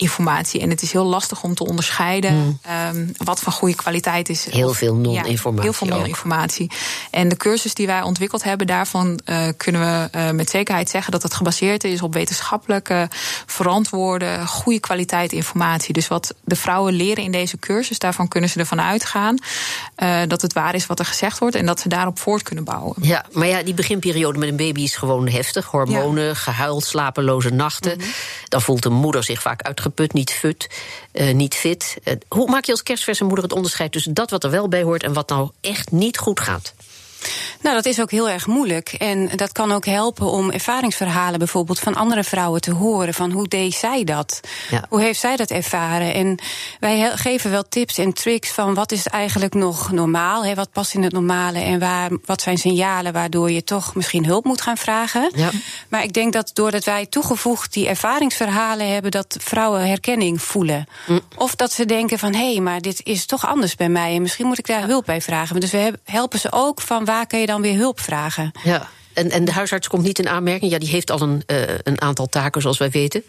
informatie. 0.00 0.60
En 0.60 0.70
het 0.70 0.82
is 0.82 0.92
heel 0.92 1.04
lastig 1.04 1.42
om 1.42 1.54
te 1.54 1.66
onderscheiden 1.66 2.32
hmm. 2.32 2.58
um, 2.96 3.12
wat 3.16 3.40
van 3.40 3.52
goede 3.52 3.74
kwaliteit 3.74 4.28
is. 4.28 4.46
Heel 4.50 4.74
veel 4.74 4.94
non-informatie. 4.94 5.56
Ja, 5.56 5.62
heel 5.62 5.72
veel 5.72 5.96
non-informatie. 5.96 6.70
En 7.10 7.28
de 7.28 7.36
cursus 7.36 7.74
die 7.74 7.86
wij 7.86 8.02
ontwikkeld 8.02 8.42
hebben, 8.42 8.66
daarvan 8.66 9.20
uh, 9.24 9.48
kunnen 9.56 9.80
we 9.80 10.18
uh, 10.18 10.30
met 10.30 10.50
zekerheid 10.50 10.90
zeggen 10.90 11.12
dat 11.12 11.22
het 11.22 11.34
gebaseerd 11.34 11.84
is 11.84 12.02
op 12.02 12.14
wetenschappelijke, 12.14 13.08
verantwoorde, 13.46 14.46
goede 14.46 14.80
kwaliteit 14.80 15.32
informatie. 15.32 15.92
Dus 15.92 16.08
wat 16.08 16.34
de 16.44 16.56
vrouwen 16.56 16.92
leren 16.92 17.24
in 17.24 17.32
deze 17.32 17.58
cursus, 17.58 17.98
daarvan 17.98 18.28
kunnen 18.28 18.50
ze 18.50 18.58
ervan 18.58 18.80
uitgaan 18.80 19.38
uh, 19.96 20.20
dat 20.26 20.42
het 20.42 20.52
waar 20.52 20.74
is 20.74 20.86
wat 20.86 20.98
er 20.98 21.04
gezegd 21.04 21.38
wordt 21.38 21.56
en 21.56 21.66
dat 21.66 21.80
ze 21.80 21.88
daarop 21.88 22.18
voort 22.18 22.42
kunnen 22.42 22.64
bouwen. 22.64 22.94
Ja, 23.00 23.24
maar 23.32 23.46
ja, 23.46 23.62
die 23.62 23.74
beginperiode 23.74 24.38
met 24.38 24.48
een 24.48 24.56
baby 24.56 24.82
is 24.82 24.96
gewoon 24.96 25.28
heftig. 25.28 25.66
Hormonen, 25.66 26.24
ja. 26.24 26.34
gehuil, 26.34 26.80
slapeloze 26.80 27.50
nachten. 27.50 27.96
Mm 27.96 28.02
-hmm. 28.02 28.12
Dan 28.48 28.62
voelt 28.62 28.82
de 28.82 28.88
moeder 28.88 29.24
zich 29.24 29.42
vaak 29.42 29.62
uitgeput 29.62 29.89
uitgeput, 29.90 30.12
niet 30.12 30.30
fut, 30.30 30.68
uh, 31.12 31.34
niet 31.34 31.54
fit. 31.54 31.96
Uh, 32.04 32.14
hoe 32.28 32.50
maak 32.50 32.64
je 32.64 32.72
als 32.72 32.82
kerstverse 32.82 33.24
moeder 33.24 33.44
het 33.44 33.52
onderscheid 33.52 33.92
tussen 33.92 34.14
dat 34.14 34.30
wat 34.30 34.44
er 34.44 34.50
wel 34.50 34.68
bij 34.68 34.82
hoort 34.82 35.02
en 35.02 35.12
wat 35.12 35.28
nou 35.28 35.50
echt 35.60 35.90
niet 35.90 36.18
goed 36.18 36.40
gaat? 36.40 36.74
Nou, 37.62 37.74
dat 37.74 37.86
is 37.86 38.00
ook 38.00 38.10
heel 38.10 38.28
erg 38.28 38.46
moeilijk. 38.46 38.92
En 38.92 39.28
dat 39.36 39.52
kan 39.52 39.72
ook 39.72 39.86
helpen 39.86 40.26
om 40.26 40.50
ervaringsverhalen 40.50 41.38
bijvoorbeeld 41.38 41.78
van 41.78 41.94
andere 41.94 42.24
vrouwen 42.24 42.60
te 42.60 42.72
horen. 42.72 43.14
Van 43.14 43.30
hoe 43.30 43.48
deed 43.48 43.74
zij 43.74 44.04
dat? 44.04 44.40
Ja. 44.70 44.84
Hoe 44.88 45.00
heeft 45.00 45.20
zij 45.20 45.36
dat 45.36 45.50
ervaren? 45.50 46.14
En 46.14 46.38
wij 46.80 47.16
geven 47.16 47.50
wel 47.50 47.68
tips 47.68 47.98
en 47.98 48.12
tricks 48.12 48.50
van 48.50 48.74
wat 48.74 48.92
is 48.92 49.06
eigenlijk 49.06 49.54
nog 49.54 49.92
normaal? 49.92 50.44
Hè? 50.44 50.54
Wat 50.54 50.72
past 50.72 50.94
in 50.94 51.02
het 51.02 51.12
normale? 51.12 51.58
En 51.58 51.78
waar, 51.78 52.10
wat 52.24 52.42
zijn 52.42 52.58
signalen 52.58 53.12
waardoor 53.12 53.50
je 53.50 53.64
toch 53.64 53.94
misschien 53.94 54.26
hulp 54.26 54.44
moet 54.44 54.60
gaan 54.60 54.76
vragen? 54.76 55.30
Ja. 55.34 55.50
Maar 55.88 56.02
ik 56.02 56.12
denk 56.12 56.32
dat 56.32 56.50
doordat 56.54 56.84
wij 56.84 57.06
toegevoegd 57.06 57.72
die 57.72 57.88
ervaringsverhalen 57.88 58.92
hebben, 58.92 59.10
dat 59.10 59.36
vrouwen 59.40 59.88
herkenning 59.88 60.42
voelen. 60.42 60.86
Mm. 61.06 61.20
Of 61.36 61.54
dat 61.54 61.72
ze 61.72 61.84
denken 61.84 62.18
van 62.18 62.34
hé, 62.34 62.52
hey, 62.52 62.60
maar 62.60 62.80
dit 62.80 63.00
is 63.04 63.26
toch 63.26 63.46
anders 63.46 63.74
bij 63.74 63.88
mij. 63.88 64.14
En 64.14 64.22
misschien 64.22 64.46
moet 64.46 64.58
ik 64.58 64.66
daar 64.66 64.86
hulp 64.86 65.04
bij 65.04 65.20
vragen. 65.20 65.60
Dus 65.60 65.70
we 65.70 65.98
helpen 66.04 66.38
ze 66.38 66.52
ook 66.52 66.80
van 66.80 67.04
waar 67.04 67.26
kun 67.26 67.38
je 67.38 67.46
dan 67.50 67.62
weer 67.62 67.76
hulp 67.76 68.00
vragen? 68.00 68.52
Ja. 68.62 68.88
En, 69.12 69.30
en 69.30 69.44
de 69.44 69.52
huisarts 69.52 69.88
komt 69.88 70.02
niet 70.02 70.18
in 70.18 70.28
aanmerking? 70.28 70.72
Ja, 70.72 70.78
die 70.78 70.88
heeft 70.88 71.10
al 71.10 71.20
een, 71.20 71.42
uh, 71.46 71.62
een 71.82 72.00
aantal 72.00 72.26
taken, 72.26 72.62
zoals 72.62 72.78
wij 72.78 72.90
weten. 72.90 73.24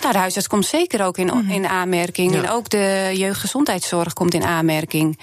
Nou, 0.00 0.12
de 0.12 0.18
huisarts 0.18 0.48
komt 0.48 0.66
zeker 0.66 1.04
ook 1.04 1.18
in, 1.18 1.26
mhm. 1.26 1.50
in 1.50 1.66
aanmerking. 1.66 2.34
Ja. 2.34 2.42
En 2.42 2.50
ook 2.50 2.68
de 2.68 3.10
jeugdgezondheidszorg 3.14 4.12
komt 4.12 4.34
in 4.34 4.44
aanmerking. 4.44 5.18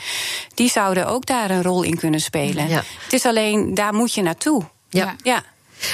Die 0.54 0.70
zouden 0.70 1.08
ook 1.08 1.26
daar 1.26 1.50
een 1.50 1.64
rol 1.64 1.84
in 1.84 1.98
kunnen 1.98 2.20
spelen. 2.20 2.68
Ja. 2.68 2.84
Het 3.04 3.14
is 3.14 3.26
alleen, 3.26 3.74
daar 3.74 3.94
moet 3.94 4.14
je 4.14 4.22
naartoe. 4.22 4.64
Ja. 4.90 5.16
ja. 5.24 5.44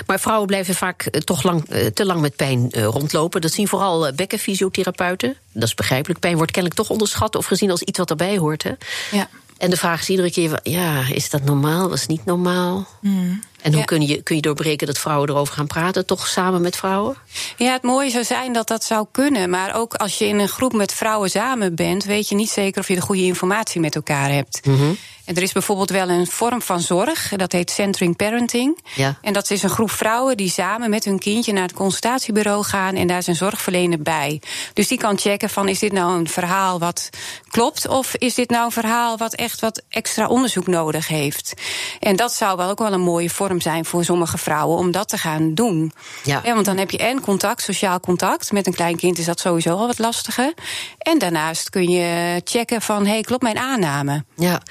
Maar 0.05 0.19
vrouwen 0.19 0.47
blijven 0.47 0.75
vaak 0.75 1.07
uh, 1.11 1.21
toch 1.21 1.43
lang, 1.43 1.65
uh, 1.69 1.85
te 1.85 2.05
lang 2.05 2.21
met 2.21 2.35
pijn 2.35 2.69
rondlopen. 2.71 3.41
Dat 3.41 3.51
zien 3.51 3.67
vooral 3.67 4.13
bekkenfysiotherapeuten. 4.15 5.37
Dat 5.53 5.63
is 5.63 5.73
begrijpelijk. 5.73 6.19
Pijn 6.19 6.35
wordt 6.35 6.51
kennelijk 6.51 6.81
toch 6.81 6.89
onderschat 6.89 7.35
of 7.35 7.45
gezien 7.45 7.71
als 7.71 7.81
iets 7.81 7.97
wat 7.97 8.09
erbij 8.09 8.37
hoort. 8.37 8.63
Hè? 8.63 8.71
Ja. 9.11 9.29
En 9.61 9.69
de 9.69 9.77
vraag 9.77 10.01
is 10.01 10.09
iedere 10.09 10.31
keer: 10.31 10.59
ja, 10.63 11.03
is 11.13 11.29
dat 11.29 11.43
normaal? 11.43 11.89
Was 11.89 12.07
niet 12.07 12.25
normaal? 12.25 12.87
Mm. 13.01 13.41
En 13.61 13.71
hoe 13.71 13.79
ja. 13.79 13.85
kun, 13.85 14.01
je, 14.07 14.21
kun 14.21 14.35
je 14.35 14.41
doorbreken 14.41 14.87
dat 14.87 14.97
vrouwen 14.97 15.29
erover 15.29 15.53
gaan 15.53 15.67
praten, 15.67 16.05
toch 16.05 16.27
samen 16.27 16.61
met 16.61 16.75
vrouwen? 16.75 17.15
Ja, 17.57 17.71
het 17.73 17.81
mooie 17.83 18.09
zou 18.09 18.23
zijn 18.23 18.53
dat 18.53 18.67
dat 18.67 18.83
zou 18.83 19.05
kunnen. 19.11 19.49
Maar 19.49 19.75
ook 19.75 19.93
als 19.93 20.17
je 20.17 20.25
in 20.25 20.39
een 20.39 20.47
groep 20.47 20.73
met 20.73 20.93
vrouwen 20.93 21.29
samen 21.29 21.75
bent, 21.75 22.03
weet 22.03 22.29
je 22.29 22.35
niet 22.35 22.49
zeker 22.49 22.81
of 22.81 22.87
je 22.87 22.95
de 22.95 23.01
goede 23.01 23.23
informatie 23.23 23.81
met 23.81 23.95
elkaar 23.95 24.31
hebt. 24.31 24.65
Mm 24.65 24.77
-hmm. 24.77 24.97
En 25.31 25.37
er 25.37 25.43
is 25.43 25.51
bijvoorbeeld 25.51 25.89
wel 25.89 26.09
een 26.09 26.27
vorm 26.27 26.61
van 26.61 26.79
zorg, 26.79 27.33
dat 27.35 27.51
heet 27.51 27.71
centering 27.71 28.15
parenting. 28.15 28.77
Ja. 28.95 29.17
En 29.21 29.33
dat 29.33 29.49
is 29.49 29.63
een 29.63 29.69
groep 29.69 29.91
vrouwen 29.91 30.37
die 30.37 30.49
samen 30.49 30.89
met 30.89 31.05
hun 31.05 31.19
kindje 31.19 31.53
naar 31.53 31.63
het 31.63 31.73
consultatiebureau 31.73 32.63
gaan 32.63 32.95
en 32.95 33.07
daar 33.07 33.17
is 33.17 33.27
een 33.27 33.35
zorgverlener 33.35 34.01
bij. 34.01 34.41
Dus 34.73 34.87
die 34.87 34.97
kan 34.97 35.17
checken 35.17 35.49
van 35.49 35.67
is 35.67 35.79
dit 35.79 35.91
nou 35.91 36.19
een 36.19 36.27
verhaal 36.27 36.79
wat 36.79 37.09
klopt 37.49 37.87
of 37.87 38.15
is 38.15 38.35
dit 38.35 38.49
nou 38.49 38.65
een 38.65 38.71
verhaal 38.71 39.17
wat 39.17 39.33
echt 39.33 39.59
wat 39.61 39.81
extra 39.89 40.27
onderzoek 40.27 40.67
nodig 40.67 41.07
heeft. 41.07 41.53
En 41.99 42.15
dat 42.15 42.33
zou 42.33 42.57
wel 42.57 42.69
ook 42.69 42.79
wel 42.79 42.93
een 42.93 43.01
mooie 43.01 43.29
vorm 43.29 43.61
zijn 43.61 43.85
voor 43.85 44.03
sommige 44.03 44.37
vrouwen 44.37 44.77
om 44.77 44.91
dat 44.91 45.09
te 45.09 45.17
gaan 45.17 45.53
doen. 45.53 45.93
Ja. 46.23 46.41
ja 46.43 46.53
want 46.53 46.65
dan 46.65 46.77
heb 46.77 46.91
je 46.91 46.97
en 46.97 47.21
contact, 47.21 47.61
sociaal 47.61 47.99
contact. 47.99 48.51
Met 48.51 48.67
een 48.67 48.73
klein 48.73 48.95
kind 48.95 49.17
is 49.17 49.25
dat 49.25 49.39
sowieso 49.39 49.75
al 49.75 49.87
wat 49.87 49.99
lastiger. 49.99 50.53
En 50.97 51.19
daarnaast 51.19 51.69
kun 51.69 51.89
je 51.89 52.41
checken 52.43 52.81
van 52.81 53.05
hey, 53.05 53.21
klopt 53.21 53.43
mijn 53.43 53.57
aanname? 53.57 54.23
Ja. 54.35 54.61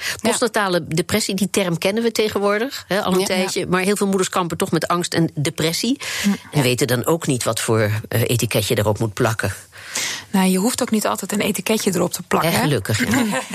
Postnatale 0.51 0.85
depressie, 0.87 1.35
die 1.35 1.51
term 1.51 1.79
kennen 1.79 2.03
we 2.03 2.13
tegenwoordig 2.13 2.85
al 2.89 3.13
een 3.13 3.19
ja, 3.19 3.27
tijdje. 3.27 3.67
Maar 3.67 3.81
heel 3.81 3.97
veel 3.97 4.07
moeders 4.07 4.29
kampen 4.29 4.57
toch 4.57 4.71
met 4.71 4.87
angst 4.87 5.15
en 5.15 5.31
depressie. 5.35 6.01
En 6.51 6.63
weten 6.63 6.87
dan 6.87 7.07
ook 7.07 7.27
niet 7.27 7.43
wat 7.43 7.61
voor 7.61 7.81
uh, 7.81 7.91
etiketje 8.09 8.79
erop 8.79 8.99
moet 8.99 9.15
plakken. 9.15 9.53
Nou, 10.31 10.49
je 10.49 10.59
hoeft 10.59 10.83
ook 10.83 10.91
niet 10.91 11.07
altijd 11.07 11.33
een 11.33 11.41
etiketje 11.41 11.95
erop 11.95 12.13
te 12.13 12.23
plakken. 12.23 12.51
Ja, 12.51 12.59
gelukkig. 12.59 13.05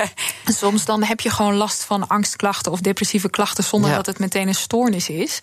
Soms 0.45 0.85
dan 0.85 1.03
heb 1.03 1.19
je 1.19 1.29
gewoon 1.29 1.55
last 1.55 1.83
van 1.83 2.07
angstklachten 2.07 2.71
of 2.71 2.79
depressieve 2.79 3.29
klachten 3.29 3.63
zonder 3.63 3.89
ja. 3.89 3.95
dat 3.95 4.05
het 4.05 4.19
meteen 4.19 4.47
een 4.47 4.55
stoornis 4.55 5.09
is. 5.09 5.39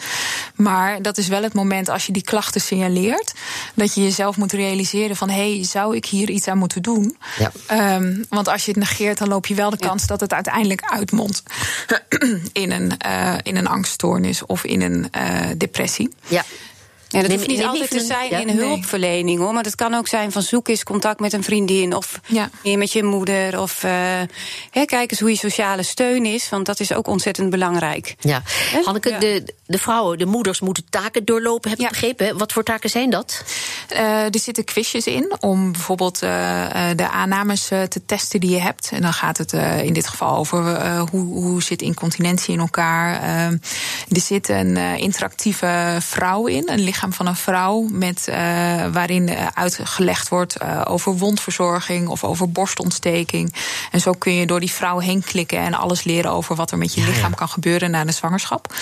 Maar 0.54 1.02
dat 1.02 1.18
is 1.18 1.28
wel 1.28 1.42
het 1.42 1.54
moment 1.54 1.88
als 1.88 2.06
je 2.06 2.12
die 2.12 2.22
klachten 2.22 2.60
signaleert, 2.60 3.32
dat 3.74 3.94
je 3.94 4.02
jezelf 4.02 4.36
moet 4.36 4.52
realiseren 4.52 5.16
van 5.16 5.28
hé, 5.28 5.54
hey, 5.54 5.64
zou 5.64 5.96
ik 5.96 6.06
hier 6.06 6.30
iets 6.30 6.48
aan 6.48 6.58
moeten 6.58 6.82
doen? 6.82 7.16
Ja. 7.38 7.94
Um, 7.96 8.24
want 8.28 8.48
als 8.48 8.64
je 8.64 8.70
het 8.70 8.80
negeert, 8.80 9.18
dan 9.18 9.28
loop 9.28 9.46
je 9.46 9.54
wel 9.54 9.70
de 9.70 9.76
kans 9.76 10.06
dat 10.06 10.20
het 10.20 10.32
uiteindelijk 10.32 10.82
uitmondt 10.84 11.42
in 12.52 12.70
een, 12.70 12.92
uh, 13.06 13.34
in 13.42 13.56
een 13.56 13.66
angststoornis 13.66 14.46
of 14.46 14.64
in 14.64 14.80
een 14.80 15.10
uh, 15.16 15.46
depressie. 15.56 16.14
Ja. 16.28 16.44
Ja, 17.12 17.20
dat 17.20 17.32
hoeft 17.32 17.46
niet 17.46 17.64
altijd 17.64 17.90
te 17.90 18.00
zijn 18.00 18.48
in 18.48 18.58
hulpverlening 18.58 19.38
hoor. 19.38 19.52
Maar 19.52 19.62
dat 19.62 19.74
kan 19.74 19.94
ook 19.94 20.08
zijn 20.08 20.32
van 20.32 20.42
zoek 20.42 20.68
eens 20.68 20.82
contact 20.82 21.20
met 21.20 21.32
een 21.32 21.42
vriendin. 21.42 21.94
Of 21.94 22.20
ja. 22.26 22.50
meer 22.62 22.78
met 22.78 22.92
je 22.92 23.02
moeder. 23.02 23.60
Of 23.60 23.84
uh, 23.84 24.20
kijk 24.70 25.10
eens 25.10 25.20
hoe 25.20 25.30
je 25.30 25.36
sociale 25.36 25.82
steun 25.82 26.26
is. 26.26 26.48
Want 26.48 26.66
dat 26.66 26.80
is 26.80 26.92
ook 26.92 27.06
ontzettend 27.06 27.50
belangrijk. 27.50 28.14
Ja. 28.20 28.42
Hanneke, 28.84 29.16
de, 29.18 29.54
de 29.72 29.78
vrouwen, 29.78 30.18
de 30.18 30.26
moeders 30.26 30.60
moeten 30.60 30.84
taken 30.90 31.24
doorlopen, 31.24 31.70
heb 31.70 31.78
ik 31.78 31.88
begrepen. 31.88 32.38
Wat 32.38 32.52
voor 32.52 32.62
taken 32.62 32.90
zijn 32.90 33.10
dat? 33.10 33.44
Uh, 33.92 34.24
er 34.24 34.38
zitten 34.38 34.64
quizjes 34.64 35.06
in 35.06 35.32
om 35.40 35.72
bijvoorbeeld 35.72 36.22
uh, 36.22 36.30
de 36.96 37.08
aannames 37.08 37.66
te 37.66 38.00
testen 38.06 38.40
die 38.40 38.50
je 38.50 38.60
hebt. 38.60 38.90
En 38.92 39.02
dan 39.02 39.12
gaat 39.12 39.38
het 39.38 39.52
in 39.82 39.92
dit 39.92 40.08
geval 40.08 40.36
over 40.36 40.88
hoe, 40.98 41.24
hoe 41.24 41.62
zit 41.62 41.82
incontinentie 41.82 42.54
in 42.54 42.60
elkaar. 42.60 43.22
er 44.08 44.20
zit 44.20 44.48
een 44.48 44.76
interactieve 44.76 45.96
vrouw 46.00 46.46
in, 46.46 46.68
een 46.68 46.80
lichaam 46.80 47.12
van 47.12 47.26
een 47.26 47.36
vrouw 47.36 47.86
met, 47.90 48.26
uh, 48.28 48.36
waarin 48.92 49.28
uh, 49.28 49.46
uitgelegd 49.54 50.28
wordt 50.28 50.62
uh, 50.62 50.80
over 50.84 51.16
wondverzorging 51.16 52.08
of 52.08 52.24
over 52.24 52.52
borstontsteking. 52.52 53.54
En 53.90 54.00
zo 54.00 54.12
kun 54.12 54.34
je 54.34 54.46
door 54.46 54.60
die 54.60 54.70
vrouw 54.70 54.98
heen 54.98 55.24
klikken 55.24 55.58
en 55.58 55.74
alles 55.74 56.04
leren 56.04 56.30
over 56.30 56.54
wat 56.54 56.70
er 56.70 56.78
met 56.78 56.94
je 56.94 57.00
lichaam 57.00 57.30
ja. 57.30 57.36
kan 57.36 57.48
gebeuren 57.48 57.90
na 57.90 58.04
de 58.04 58.12
zwangerschap. 58.12 58.74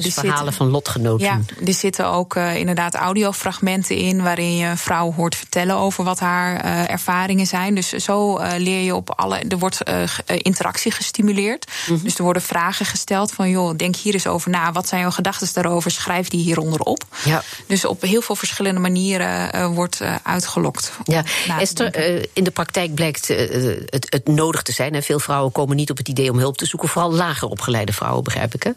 Dus 0.00 0.14
verhalen 0.14 0.36
zitten, 0.36 0.52
van 0.52 0.68
lotgenoten. 0.68 1.26
Ja, 1.26 1.40
er 1.66 1.74
zitten 1.74 2.06
ook 2.06 2.36
inderdaad 2.36 2.94
audiofragmenten 2.94 3.96
in 3.96 4.22
waarin 4.22 4.56
je 4.56 4.66
een 4.66 4.78
vrouw 4.78 5.12
hoort 5.12 5.36
vertellen 5.36 5.76
over 5.76 6.04
wat 6.04 6.18
haar 6.18 6.60
ervaringen 6.88 7.46
zijn. 7.46 7.74
Dus 7.74 7.88
zo 7.88 8.38
leer 8.56 8.84
je 8.84 8.94
op 8.94 9.10
alle. 9.10 9.38
Er 9.38 9.58
wordt 9.58 9.82
interactie 10.26 10.90
gestimuleerd. 10.90 11.66
Mm 11.66 11.94
-hmm. 11.94 12.04
Dus 12.04 12.16
er 12.16 12.22
worden 12.22 12.42
vragen 12.42 12.86
gesteld 12.86 13.32
van 13.32 13.50
joh, 13.50 13.76
denk 13.76 13.96
hier 13.96 14.14
eens 14.14 14.26
over 14.26 14.50
na. 14.50 14.72
Wat 14.72 14.88
zijn 14.88 15.00
jouw 15.00 15.10
gedachten 15.10 15.48
daarover? 15.52 15.90
Schrijf 15.90 16.28
die 16.28 16.42
hieronder 16.42 16.80
op. 16.80 17.04
Ja. 17.24 17.42
Dus 17.66 17.84
op 17.84 18.02
heel 18.02 18.22
veel 18.22 18.36
verschillende 18.36 18.80
manieren 18.80 19.72
wordt 19.74 20.00
uitgelokt. 20.22 20.92
Ja, 21.04 21.24
Esther, 21.58 22.28
in 22.32 22.44
de 22.44 22.50
praktijk 22.50 22.94
blijkt 22.94 23.28
het, 23.28 24.06
het, 24.08 24.26
nodig 24.28 24.62
te 24.62 24.72
zijn. 24.72 24.94
En 24.94 25.02
veel 25.02 25.18
vrouwen 25.18 25.52
komen 25.52 25.76
niet 25.76 25.90
op 25.90 25.96
het 25.96 26.08
idee 26.08 26.30
om 26.30 26.38
hulp 26.38 26.56
te 26.56 26.66
zoeken. 26.66 26.88
Vooral 26.88 27.12
lager 27.12 27.48
opgeleide 27.48 27.92
vrouwen, 27.92 28.24
begrijp 28.24 28.54
ik, 28.54 28.62
hè? 28.62 28.70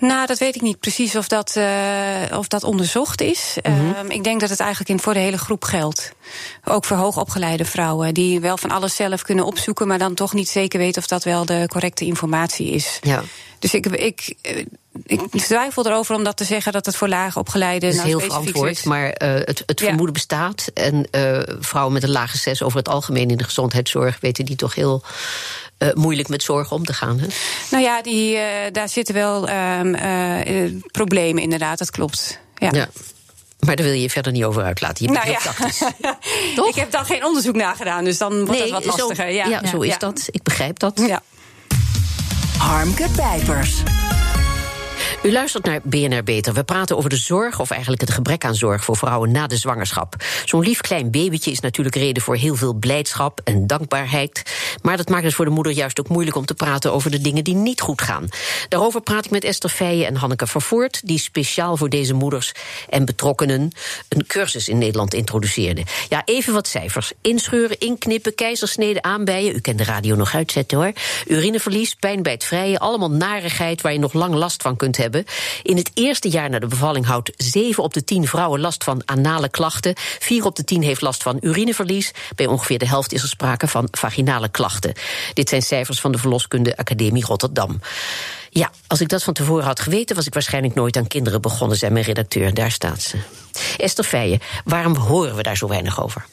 Nou, 0.00 0.26
dat 0.26 0.38
weet 0.38 0.54
ik 0.54 0.62
niet 0.62 0.80
precies 0.80 1.16
of 1.16 1.28
dat, 1.28 1.54
uh, 1.56 2.38
of 2.38 2.48
dat 2.48 2.64
onderzocht 2.64 3.20
is. 3.20 3.56
-hmm. 3.62 3.90
uh, 3.90 3.96
ik 4.08 4.24
denk 4.24 4.40
dat 4.40 4.50
het 4.50 4.60
eigenlijk 4.60 4.90
in 4.90 5.00
voor 5.00 5.14
de 5.14 5.20
hele 5.20 5.38
groep 5.38 5.64
geldt. 5.64 6.12
Ook 6.64 6.84
voor 6.84 6.96
hoogopgeleide 6.96 7.64
vrouwen, 7.64 8.14
die 8.14 8.40
wel 8.40 8.56
van 8.56 8.70
alles 8.70 8.96
zelf 8.96 9.22
kunnen 9.22 9.44
opzoeken, 9.44 9.86
maar 9.86 9.98
dan 9.98 10.14
toch 10.14 10.32
niet 10.32 10.48
zeker 10.48 10.78
weten 10.78 11.02
of 11.02 11.08
dat 11.08 11.24
wel 11.24 11.44
de 11.44 11.64
correcte 11.66 12.04
informatie 12.04 12.70
is. 12.70 12.98
Ja. 13.02 13.22
Dus 13.58 13.74
ik, 13.74 13.86
ik, 13.86 14.34
ik 15.06 15.42
twijfel 15.42 15.86
erover 15.86 16.14
om 16.14 16.24
dat 16.24 16.36
te 16.36 16.44
zeggen 16.44 16.72
dat 16.72 16.86
het 16.86 16.96
voor 16.96 17.08
lage 17.08 17.38
opgeleide. 17.38 17.86
Dat 17.86 17.94
is 17.94 17.96
nou 17.96 18.08
heel 18.08 18.20
verantwoord, 18.20 18.70
is. 18.70 18.82
maar 18.82 19.06
uh, 19.06 19.34
het, 19.34 19.62
het 19.66 19.80
vermoeden 19.80 20.12
bestaat. 20.12 20.70
En 20.74 21.08
uh, 21.10 21.38
vrouwen 21.58 21.92
met 21.92 22.02
een 22.02 22.10
lage 22.10 22.38
zes 22.38 22.62
over 22.62 22.78
het 22.78 22.88
algemeen 22.88 23.30
in 23.30 23.36
de 23.36 23.44
gezondheidszorg 23.44 24.20
weten 24.20 24.44
die 24.44 24.56
toch 24.56 24.74
heel 24.74 25.02
uh, 25.78 25.92
moeilijk 25.92 26.28
met 26.28 26.42
zorgen 26.42 26.76
om 26.76 26.84
te 26.84 26.92
gaan. 26.92 27.18
Hè? 27.18 27.26
Nou 27.70 27.82
ja, 27.82 28.02
die, 28.02 28.34
uh, 28.34 28.42
daar 28.72 28.88
zitten 28.88 29.14
wel 29.14 29.48
um, 29.48 29.94
uh, 29.94 30.72
problemen 30.90 31.42
inderdaad, 31.42 31.78
dat 31.78 31.90
klopt. 31.90 32.40
Ja. 32.56 32.68
ja. 32.72 32.88
Maar 33.58 33.76
daar 33.76 33.86
wil 33.86 33.94
je 33.94 34.00
je 34.00 34.10
verder 34.10 34.32
niet 34.32 34.44
over 34.44 34.62
uitlaten. 34.62 35.06
Je 35.06 35.12
bent 35.12 35.24
nou, 35.24 35.38
heel 35.38 35.92
ja. 35.98 36.18
Toch? 36.56 36.68
Ik 36.68 36.74
heb 36.74 36.90
daar 36.90 37.04
geen 37.04 37.24
onderzoek 37.24 37.56
naar 37.56 37.74
gedaan, 37.74 38.04
dus 38.04 38.18
dan 38.18 38.36
wordt 38.36 38.50
nee, 38.50 38.60
het 38.60 38.70
wat 38.70 38.84
lastiger. 38.84 39.16
Zo, 39.16 39.22
ja, 39.22 39.46
ja, 39.46 39.66
zo 39.66 39.80
is 39.80 39.98
dat. 39.98 40.28
Ik 40.30 40.42
begrijp 40.42 40.78
dat. 40.78 41.02
Ja. 41.06 41.22
Harmke 42.58 43.08
Pijpers. 43.16 43.82
U 45.22 45.32
luistert 45.32 45.64
naar 45.64 45.80
BNR 45.82 46.22
Beter. 46.22 46.54
We 46.54 46.64
praten 46.64 46.96
over 46.96 47.10
de 47.10 47.16
zorg, 47.16 47.60
of 47.60 47.70
eigenlijk 47.70 48.00
het 48.00 48.10
gebrek 48.10 48.44
aan 48.44 48.54
zorg 48.54 48.84
voor 48.84 48.96
vrouwen 48.96 49.30
na 49.30 49.46
de 49.46 49.56
zwangerschap. 49.56 50.14
Zo'n 50.44 50.62
lief 50.62 50.80
klein 50.80 51.10
babytje 51.10 51.50
is 51.50 51.60
natuurlijk 51.60 51.96
reden 51.96 52.22
voor 52.22 52.36
heel 52.36 52.54
veel 52.54 52.72
blijdschap 52.74 53.40
en 53.44 53.66
dankbaarheid. 53.66 54.42
Maar 54.82 54.96
dat 54.96 55.08
maakt 55.08 55.24
het 55.24 55.34
voor 55.34 55.44
de 55.44 55.50
moeder 55.50 55.72
juist 55.72 56.00
ook 56.00 56.08
moeilijk 56.08 56.36
om 56.36 56.46
te 56.46 56.54
praten 56.54 56.92
over 56.92 57.10
de 57.10 57.20
dingen 57.20 57.44
die 57.44 57.54
niet 57.54 57.80
goed 57.80 58.02
gaan. 58.02 58.28
Daarover 58.68 59.00
praat 59.00 59.24
ik 59.24 59.30
met 59.30 59.44
Esther 59.44 59.70
Feijen 59.70 60.06
en 60.06 60.16
Hanneke 60.16 60.46
Vervoort, 60.46 61.00
die 61.04 61.18
speciaal 61.18 61.76
voor 61.76 61.88
deze 61.88 62.14
moeders 62.14 62.52
en 62.88 63.04
betrokkenen 63.04 63.70
een 64.08 64.26
cursus 64.26 64.68
in 64.68 64.78
Nederland 64.78 65.14
introduceerden. 65.14 65.84
Ja, 66.08 66.22
even 66.24 66.52
wat 66.52 66.68
cijfers. 66.68 67.12
Inscheuren, 67.20 67.78
inknippen, 67.78 68.34
keizersneden 68.34 69.04
aanbijen. 69.04 69.54
U 69.54 69.60
kent 69.60 69.78
de 69.78 69.84
radio 69.84 70.16
nog 70.16 70.34
uitzetten 70.34 70.78
hoor. 70.78 70.92
Urineverlies, 71.26 71.94
pijn 71.94 72.22
bij 72.22 72.32
het 72.32 72.44
vrije, 72.44 72.78
allemaal 72.78 73.10
narigheid 73.10 73.80
waar 73.80 73.92
je 73.92 73.98
nog 73.98 74.12
lang 74.12 74.34
last 74.34 74.62
van 74.62 74.76
kunt 74.76 74.96
hebben 74.96 75.06
In 75.62 75.76
het 75.76 75.90
eerste 75.94 76.28
jaar 76.28 76.50
na 76.50 76.58
de 76.58 76.66
bevalling 76.66 77.06
houdt 77.06 77.32
7 77.36 77.82
op 77.82 77.94
de 77.94 78.04
10 78.04 78.26
vrouwen 78.26 78.60
last 78.60 78.84
van 78.84 79.02
anale 79.04 79.48
klachten. 79.48 79.92
4 79.96 80.44
op 80.44 80.56
de 80.56 80.64
10 80.64 80.82
heeft 80.82 81.00
last 81.00 81.22
van 81.22 81.38
urineverlies. 81.40 82.12
Bij 82.34 82.46
ongeveer 82.46 82.78
de 82.78 82.88
helft 82.88 83.12
is 83.12 83.22
er 83.22 83.28
sprake 83.28 83.68
van 83.68 83.88
vaginale 83.90 84.48
klachten. 84.48 84.92
Dit 85.32 85.48
zijn 85.48 85.62
cijfers 85.62 86.00
van 86.00 86.12
de 86.12 86.18
Verloskunde 86.18 86.76
Academie 86.76 87.24
Rotterdam. 87.24 87.80
Ja, 88.50 88.70
als 88.86 89.00
ik 89.00 89.08
dat 89.08 89.22
van 89.22 89.34
tevoren 89.34 89.64
had 89.64 89.80
geweten, 89.80 90.16
was 90.16 90.26
ik 90.26 90.34
waarschijnlijk 90.34 90.74
nooit 90.74 90.96
aan 90.96 91.06
kinderen 91.06 91.40
begonnen, 91.40 91.76
zei 91.76 91.92
mijn 91.92 92.04
redacteur. 92.04 92.54
Daar 92.54 92.70
staat 92.70 93.02
ze. 93.02 93.18
Esther 93.76 94.04
Feijen, 94.04 94.40
waarom 94.64 94.96
horen 94.96 95.36
we 95.36 95.42
daar 95.42 95.56
zo 95.56 95.68
weinig 95.68 96.02
over? 96.02 96.26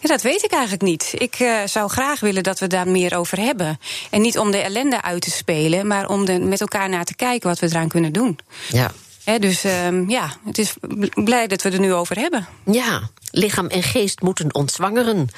Ja, 0.00 0.08
dat 0.08 0.22
weet 0.22 0.44
ik 0.44 0.50
eigenlijk 0.50 0.82
niet. 0.82 1.14
Ik 1.14 1.40
uh, 1.40 1.58
zou 1.64 1.90
graag 1.90 2.20
willen 2.20 2.42
dat 2.42 2.58
we 2.58 2.66
daar 2.66 2.88
meer 2.88 3.16
over 3.16 3.38
hebben. 3.38 3.80
En 4.10 4.20
niet 4.20 4.38
om 4.38 4.50
de 4.50 4.58
ellende 4.58 5.02
uit 5.02 5.22
te 5.22 5.30
spelen, 5.30 5.86
maar 5.86 6.08
om 6.08 6.24
de, 6.24 6.38
met 6.38 6.60
elkaar 6.60 6.88
naar 6.88 7.04
te 7.04 7.14
kijken 7.14 7.48
wat 7.48 7.58
we 7.58 7.66
eraan 7.66 7.88
kunnen 7.88 8.12
doen. 8.12 8.38
Ja. 8.68 8.92
He, 9.24 9.38
dus 9.38 9.64
uh, 9.64 10.08
ja, 10.08 10.36
het 10.44 10.58
is 10.58 10.74
blij 11.14 11.46
dat 11.46 11.62
we 11.62 11.70
er 11.70 11.80
nu 11.80 11.92
over 11.94 12.16
hebben. 12.16 12.48
Ja, 12.64 13.10
lichaam 13.30 13.66
en 13.66 13.82
geest 13.82 14.20
moeten 14.20 14.54
ontzwangeren. 14.54 15.28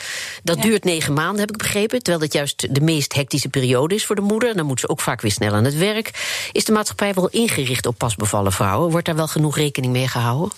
Dat 0.43 0.57
ja. 0.57 0.63
duurt 0.63 0.85
negen 0.85 1.13
maanden, 1.13 1.41
heb 1.41 1.51
ik 1.51 1.57
begrepen. 1.57 2.03
Terwijl 2.03 2.25
dat 2.25 2.33
juist 2.33 2.75
de 2.75 2.81
meest 2.81 3.15
hectische 3.15 3.49
periode 3.49 3.95
is 3.95 4.07
voor 4.07 4.17
de 4.17 4.23
moeder. 4.23 4.57
Dan 4.57 4.67
moet 4.67 4.81
ze 4.81 4.89
ook 4.89 5.01
vaak 5.01 5.21
weer 5.21 5.33
snel 5.33 5.53
aan 5.53 5.65
het 5.65 5.77
werk. 5.77 6.11
Is 6.53 6.65
de 6.65 6.73
maatschappij 6.73 7.15
wel 7.15 7.29
ingericht 7.29 7.87
op 7.87 7.99
pasbevallen 7.99 8.53
vrouwen? 8.53 8.91
Wordt 8.91 9.07
daar 9.07 9.17
wel 9.17 9.29
genoeg 9.29 9.57
rekening 9.57 9.93
mee 9.93 10.09
gehouden? 10.09 10.53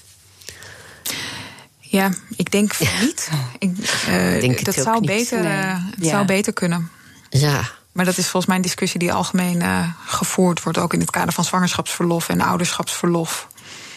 Ja, 1.93 2.11
ik 2.37 2.51
denk 2.51 2.79
niet. 3.01 3.31
Ik, 3.59 3.71
uh, 4.09 4.41
denk 4.41 4.65
dat 4.65 4.75
zou, 4.75 5.07
beter, 5.07 5.43
nee. 5.43 5.59
uh, 5.59 5.75
het 5.91 6.05
ja. 6.05 6.11
zou 6.11 6.25
beter 6.25 6.53
kunnen. 6.53 6.91
Ja. 7.29 7.61
Maar 7.93 8.05
dat 8.05 8.17
is 8.17 8.25
volgens 8.25 8.47
mij 8.47 8.57
een 8.57 8.63
discussie 8.63 8.99
die 8.99 9.13
algemeen 9.13 9.61
uh, 9.61 9.89
gevoerd 10.07 10.63
wordt, 10.63 10.79
ook 10.79 10.93
in 10.93 11.01
het 11.01 11.11
kader 11.11 11.33
van 11.33 11.45
zwangerschapsverlof 11.45 12.29
en 12.29 12.41
ouderschapsverlof. 12.41 13.49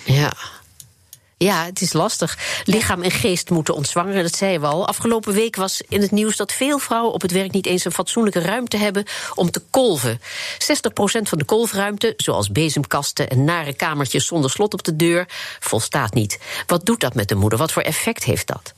Ja. 0.03 0.33
Ja, 1.37 1.65
het 1.65 1.81
is 1.81 1.93
lastig. 1.93 2.37
Lichaam 2.65 3.01
en 3.01 3.11
geest 3.11 3.49
moeten 3.49 3.75
ontzwangeren, 3.75 4.23
dat 4.23 4.35
zei 4.35 4.59
we 4.59 4.65
al. 4.65 4.87
Afgelopen 4.87 5.33
week 5.33 5.55
was 5.55 5.81
in 5.89 6.01
het 6.01 6.11
nieuws 6.11 6.35
dat 6.35 6.51
veel 6.51 6.79
vrouwen 6.79 7.13
op 7.13 7.21
het 7.21 7.31
werk 7.31 7.51
niet 7.51 7.65
eens 7.65 7.85
een 7.85 7.91
fatsoenlijke 7.91 8.39
ruimte 8.39 8.77
hebben 8.77 9.05
om 9.33 9.51
te 9.51 9.61
kolven. 9.69 10.19
60% 10.19 10.23
van 11.21 11.37
de 11.37 11.45
kolfruimte, 11.45 12.13
zoals 12.17 12.51
bezemkasten 12.51 13.29
en 13.29 13.43
nare 13.43 13.73
kamertjes 13.73 14.25
zonder 14.27 14.49
slot 14.49 14.73
op 14.73 14.83
de 14.83 14.95
deur, 14.95 15.25
volstaat 15.59 16.13
niet. 16.13 16.39
Wat 16.67 16.85
doet 16.85 16.99
dat 16.99 17.13
met 17.13 17.29
de 17.29 17.35
moeder? 17.35 17.59
Wat 17.59 17.71
voor 17.71 17.81
effect 17.81 18.23
heeft 18.23 18.47
dat? 18.47 18.73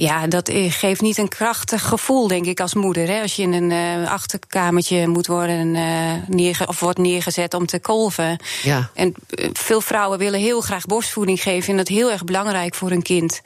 Ja, 0.00 0.26
dat 0.26 0.50
geeft 0.68 1.00
niet 1.00 1.18
een 1.18 1.28
krachtig 1.28 1.82
gevoel, 1.82 2.28
denk 2.28 2.46
ik, 2.46 2.60
als 2.60 2.74
moeder. 2.74 3.06
Hè? 3.06 3.22
Als 3.22 3.36
je 3.36 3.42
in 3.42 3.52
een 3.52 3.70
uh, 3.70 4.10
achterkamertje 4.10 5.08
moet 5.08 5.26
worden 5.26 5.74
uh, 5.74 6.12
neerge 6.26 6.66
of 6.66 6.80
wordt 6.80 6.98
neergezet 6.98 7.54
om 7.54 7.66
te 7.66 7.78
kolven. 7.78 8.38
Ja. 8.62 8.90
En 8.94 9.14
uh, 9.30 9.48
veel 9.52 9.80
vrouwen 9.80 10.18
willen 10.18 10.40
heel 10.40 10.60
graag 10.60 10.86
borstvoeding 10.86 11.42
geven. 11.42 11.70
En 11.70 11.76
dat 11.76 11.88
is 11.88 11.96
heel 11.96 12.10
erg 12.10 12.24
belangrijk 12.24 12.74
voor 12.74 12.90
een 12.90 13.02
kind. 13.02 13.40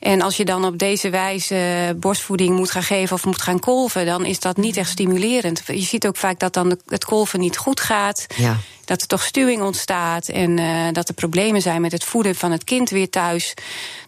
En 0.00 0.22
als 0.22 0.36
je 0.36 0.44
dan 0.44 0.64
op 0.64 0.78
deze 0.78 1.10
wijze 1.10 1.96
borstvoeding 2.00 2.56
moet 2.56 2.70
gaan 2.70 2.82
geven 2.82 3.16
of 3.16 3.24
moet 3.24 3.42
gaan 3.42 3.60
kolven, 3.60 4.06
dan 4.06 4.24
is 4.24 4.40
dat 4.40 4.56
niet 4.56 4.76
echt 4.76 4.90
stimulerend. 4.90 5.62
Je 5.66 5.80
ziet 5.80 6.06
ook 6.06 6.16
vaak 6.16 6.38
dat 6.38 6.52
dan 6.52 6.78
het 6.88 7.04
kolven 7.04 7.40
niet 7.40 7.56
goed 7.56 7.80
gaat. 7.80 8.26
Ja 8.36 8.56
dat 8.84 9.00
er 9.00 9.06
toch 9.06 9.22
stuwing 9.22 9.62
ontstaat 9.62 10.28
en 10.28 10.58
uh, 10.58 10.92
dat 10.92 11.08
er 11.08 11.14
problemen 11.14 11.62
zijn 11.62 11.80
met 11.80 11.92
het 11.92 12.04
voeden 12.04 12.34
van 12.34 12.52
het 12.52 12.64
kind 12.64 12.90
weer 12.90 13.10
thuis. 13.10 13.54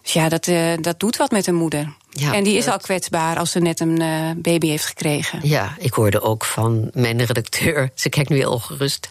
Dus 0.01 0.13
ja, 0.13 0.29
dat, 0.29 0.47
uh, 0.47 0.73
dat 0.81 0.99
doet 0.99 1.17
wat 1.17 1.31
met 1.31 1.47
een 1.47 1.55
moeder. 1.55 1.93
Ja, 2.09 2.33
en 2.33 2.43
die 2.43 2.57
is 2.57 2.67
al 2.67 2.77
kwetsbaar 2.77 3.37
als 3.37 3.51
ze 3.51 3.59
net 3.59 3.79
een 3.79 4.01
uh, 4.01 4.31
baby 4.35 4.67
heeft 4.67 4.85
gekregen. 4.85 5.39
Ja, 5.43 5.75
ik 5.77 5.93
hoorde 5.93 6.21
ook 6.21 6.45
van 6.45 6.89
mijn 6.93 7.25
redacteur, 7.25 7.89
ze 7.95 8.09
kijkt 8.09 8.29
nu 8.29 8.35
heel 8.35 8.59
gerust, 8.59 9.09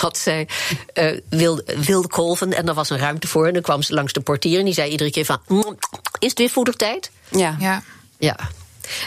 dat 0.00 0.18
zij 0.18 0.48
uh, 0.94 1.20
wilde, 1.28 1.64
wilde 1.76 2.08
kolven 2.08 2.52
en 2.52 2.68
er 2.68 2.74
was 2.74 2.90
een 2.90 2.98
ruimte 2.98 3.26
voor. 3.26 3.46
En 3.46 3.52
dan 3.52 3.62
kwam 3.62 3.82
ze 3.82 3.94
langs 3.94 4.12
de 4.12 4.20
portier 4.20 4.58
en 4.58 4.64
die 4.64 4.74
zei 4.74 4.90
iedere 4.90 5.10
keer 5.10 5.24
van, 5.24 5.40
mm, 5.46 5.76
is 6.18 6.28
het 6.28 6.38
weer 6.38 6.50
voedertijd? 6.50 7.10
Ja. 7.30 7.56
ja. 7.58 7.82
Ja, 8.18 8.36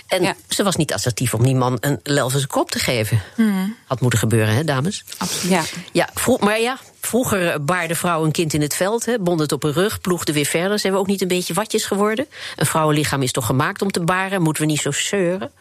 en 0.07 0.21
ja. 0.21 0.35
ze 0.49 0.63
was 0.63 0.75
niet 0.75 0.93
assertief 0.93 1.33
om 1.33 1.43
die 1.43 1.55
man 1.55 1.77
een 1.79 1.99
Lelvense 2.03 2.47
kop 2.47 2.71
te 2.71 2.79
geven. 2.79 3.21
Mm. 3.35 3.75
Had 3.85 4.01
moeten 4.01 4.19
gebeuren, 4.19 4.55
hè, 4.55 4.63
dames? 4.63 5.03
Absoluut. 5.17 5.51
Ja. 5.51 5.63
ja 5.91 6.09
vroeg, 6.13 6.39
maar 6.39 6.59
ja, 6.59 6.77
vroeger 7.01 7.63
baarde 7.63 7.95
vrouw 7.95 8.23
een 8.23 8.31
kind 8.31 8.53
in 8.53 8.61
het 8.61 8.75
veld, 8.75 9.05
hè, 9.05 9.19
bond 9.19 9.39
het 9.39 9.51
op 9.51 9.63
een 9.63 9.73
rug, 9.73 10.01
ploegde 10.01 10.33
weer 10.33 10.45
verder. 10.45 10.79
Zijn 10.79 10.93
we 10.93 10.99
ook 10.99 11.07
niet 11.07 11.21
een 11.21 11.27
beetje 11.27 11.53
watjes 11.53 11.85
geworden? 11.85 12.27
Een 12.55 12.65
vrouwenlichaam 12.65 13.21
is 13.21 13.31
toch 13.31 13.45
gemaakt 13.45 13.81
om 13.81 13.91
te 13.91 14.03
baren? 14.03 14.41
Moeten 14.41 14.63
we 14.63 14.69
niet 14.69 14.81
zo 14.81 14.91
zeuren? 14.91 15.51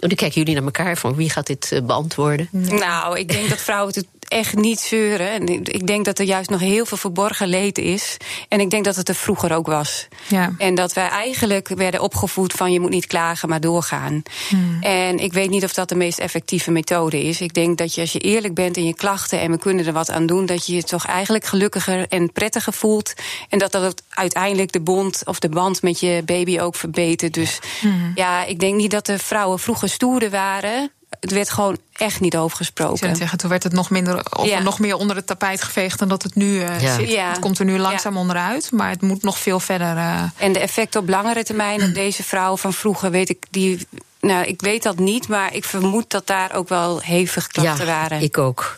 Oh, 0.00 0.08
dan 0.08 0.16
kijken 0.16 0.38
jullie 0.38 0.54
naar 0.54 0.64
elkaar 0.64 0.96
van 0.96 1.14
wie 1.14 1.30
gaat 1.30 1.46
dit 1.46 1.70
uh, 1.72 1.82
beantwoorden? 1.82 2.48
Nou, 2.52 3.18
ik 3.18 3.28
denk 3.28 3.48
dat 3.48 3.60
vrouwen 3.60 3.94
het 3.94 4.06
echt 4.28 4.56
niet 4.56 4.80
zeuren. 4.80 5.30
En 5.30 5.64
ik 5.64 5.86
denk 5.86 6.04
dat 6.04 6.18
er 6.18 6.24
juist 6.24 6.50
nog 6.50 6.60
heel 6.60 6.86
veel 6.86 6.96
verborgen 6.96 7.48
leed 7.48 7.78
is. 7.78 8.16
En 8.48 8.60
ik 8.60 8.70
denk 8.70 8.84
dat 8.84 8.96
het 8.96 9.08
er 9.08 9.14
vroeger 9.14 9.54
ook 9.54 9.66
was. 9.66 10.08
Ja. 10.28 10.52
En 10.58 10.74
dat 10.74 10.92
wij 10.92 11.08
eigenlijk 11.08 11.68
werden 11.68 12.00
opgevoed 12.00 12.52
van 12.52 12.72
je 12.72 12.80
moet 12.80 12.90
niet 12.90 13.06
klagen, 13.06 13.48
maar 13.48 13.60
doorgaan. 13.60 14.22
Hmm. 14.48 14.82
En 14.82 15.18
ik 15.18 15.32
weet 15.32 15.50
niet 15.50 15.64
of 15.64 15.72
dat 15.72 15.88
de 15.88 15.94
meest 15.94 16.18
effectieve 16.18 16.70
methode 16.70 17.22
is. 17.22 17.40
Ik 17.40 17.54
denk 17.54 17.78
dat 17.78 17.94
je 17.94 18.00
als 18.00 18.12
je 18.12 18.18
eerlijk 18.18 18.54
bent 18.54 18.76
in 18.76 18.84
je 18.84 18.94
klachten 18.94 19.40
en 19.40 19.50
we 19.50 19.58
kunnen 19.58 19.86
er 19.86 19.92
wat 19.92 20.10
aan 20.10 20.26
doen, 20.26 20.46
dat 20.46 20.66
je 20.66 20.74
je 20.74 20.82
toch 20.82 21.06
eigenlijk 21.06 21.44
gelukkiger 21.44 22.06
en 22.08 22.32
prettiger 22.32 22.72
voelt. 22.72 23.14
En 23.48 23.58
dat 23.58 23.72
dat 23.72 24.02
uiteindelijk 24.08 24.72
de 24.72 24.80
bond 24.80 25.22
of 25.24 25.38
de 25.38 25.48
band 25.48 25.82
met 25.82 26.00
je 26.00 26.22
baby 26.24 26.60
ook 26.60 26.74
verbetert. 26.74 27.34
Dus 27.34 27.58
hmm. 27.80 28.12
ja, 28.14 28.44
ik 28.44 28.60
denk 28.60 28.74
niet 28.74 28.90
dat 28.90 29.06
de 29.06 29.18
vrouwen 29.18 29.58
vroeger 29.58 29.88
stoerder 29.88 30.30
waren 30.30 30.90
het 31.20 31.30
werd 31.32 31.50
gewoon 31.50 31.78
echt 31.92 32.20
niet 32.20 32.36
over 32.36 32.56
gesproken. 32.56 33.08
Ik 33.08 33.16
zeggen, 33.16 33.38
toen 33.38 33.50
werd 33.50 33.62
het 33.62 33.72
nog, 33.72 33.90
minder, 33.90 34.36
of 34.38 34.62
nog 34.62 34.78
meer 34.78 34.94
onder 34.94 35.16
het 35.16 35.26
tapijt 35.26 35.62
geveegd 35.62 35.98
dan 35.98 36.08
dat 36.08 36.22
het 36.22 36.34
nu 36.34 36.46
uh, 36.46 36.80
ja. 36.80 36.94
zit. 36.94 37.16
Het 37.16 37.38
komt 37.38 37.58
er 37.58 37.64
nu 37.64 37.78
langzaam 37.78 38.16
onderuit, 38.16 38.70
maar 38.72 38.90
het 38.90 39.02
moet 39.02 39.22
nog 39.22 39.38
veel 39.38 39.60
verder. 39.60 39.96
Uh... 39.96 40.22
En 40.36 40.52
de 40.52 40.58
effecten 40.58 41.00
op 41.00 41.08
langere 41.08 41.44
termijn 41.44 41.82
op 41.82 41.94
deze 41.94 42.22
vrouw 42.22 42.56
van 42.56 42.72
vroeger, 42.72 43.10
weet 43.10 43.28
ik, 43.28 43.44
die 43.50 43.86
nou, 44.20 44.46
ik 44.46 44.60
weet 44.60 44.82
dat 44.82 44.98
niet, 44.98 45.28
maar 45.28 45.54
ik 45.54 45.64
vermoed 45.64 46.10
dat 46.10 46.26
daar 46.26 46.54
ook 46.54 46.68
wel 46.68 47.00
hevig 47.00 47.46
klachten 47.46 47.86
ja, 47.86 47.92
waren. 47.92 48.22
Ik 48.22 48.38
ook. 48.38 48.76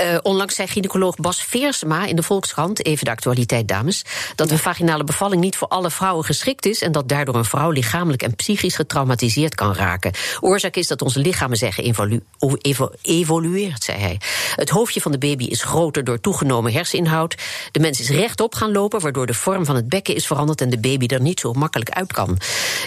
Uh, 0.00 0.18
onlangs 0.22 0.54
zei 0.54 0.68
gynaecoloog 0.68 1.16
Bas 1.16 1.44
Veersma 1.44 2.06
in 2.06 2.16
de 2.16 2.22
Volkskrant, 2.22 2.84
even 2.84 3.04
de 3.04 3.10
actualiteit, 3.10 3.68
dames, 3.68 4.04
dat 4.34 4.50
een 4.50 4.58
vaginale 4.58 5.04
bevalling 5.04 5.42
niet 5.42 5.56
voor 5.56 5.68
alle 5.68 5.90
vrouwen 5.90 6.24
geschikt 6.24 6.66
is 6.66 6.82
en 6.82 6.92
dat 6.92 7.08
daardoor 7.08 7.34
een 7.34 7.44
vrouw 7.44 7.70
lichamelijk 7.70 8.22
en 8.22 8.36
psychisch 8.36 8.74
getraumatiseerd 8.74 9.54
kan 9.54 9.74
raken. 9.74 10.12
Oorzaak 10.40 10.76
is 10.76 10.86
dat 10.86 11.02
onze 11.02 11.18
lichamen 11.18 11.56
zeggen 11.56 11.84
evolu 11.84 12.22
evo 12.60 12.90
evolueert, 13.02 13.84
zei 13.84 13.98
hij. 13.98 14.20
Het 14.56 14.70
hoofdje 14.70 15.00
van 15.00 15.12
de 15.12 15.18
baby 15.18 15.44
is 15.44 15.62
groter 15.62 16.04
door 16.04 16.20
toegenomen 16.20 16.72
herseninhoud. 16.72 17.34
De 17.70 17.80
mens 17.80 18.00
is 18.00 18.08
rechtop 18.08 18.54
gaan 18.54 18.72
lopen, 18.72 19.00
waardoor 19.00 19.26
de 19.26 19.34
vorm 19.34 19.64
van 19.64 19.76
het 19.76 19.88
bekken 19.88 20.14
is 20.14 20.26
veranderd 20.26 20.60
en 20.60 20.70
de 20.70 20.78
baby 20.78 21.06
er 21.06 21.20
niet 21.20 21.40
zo 21.40 21.52
makkelijk 21.52 21.90
uit 21.90 22.12
kan. 22.12 22.38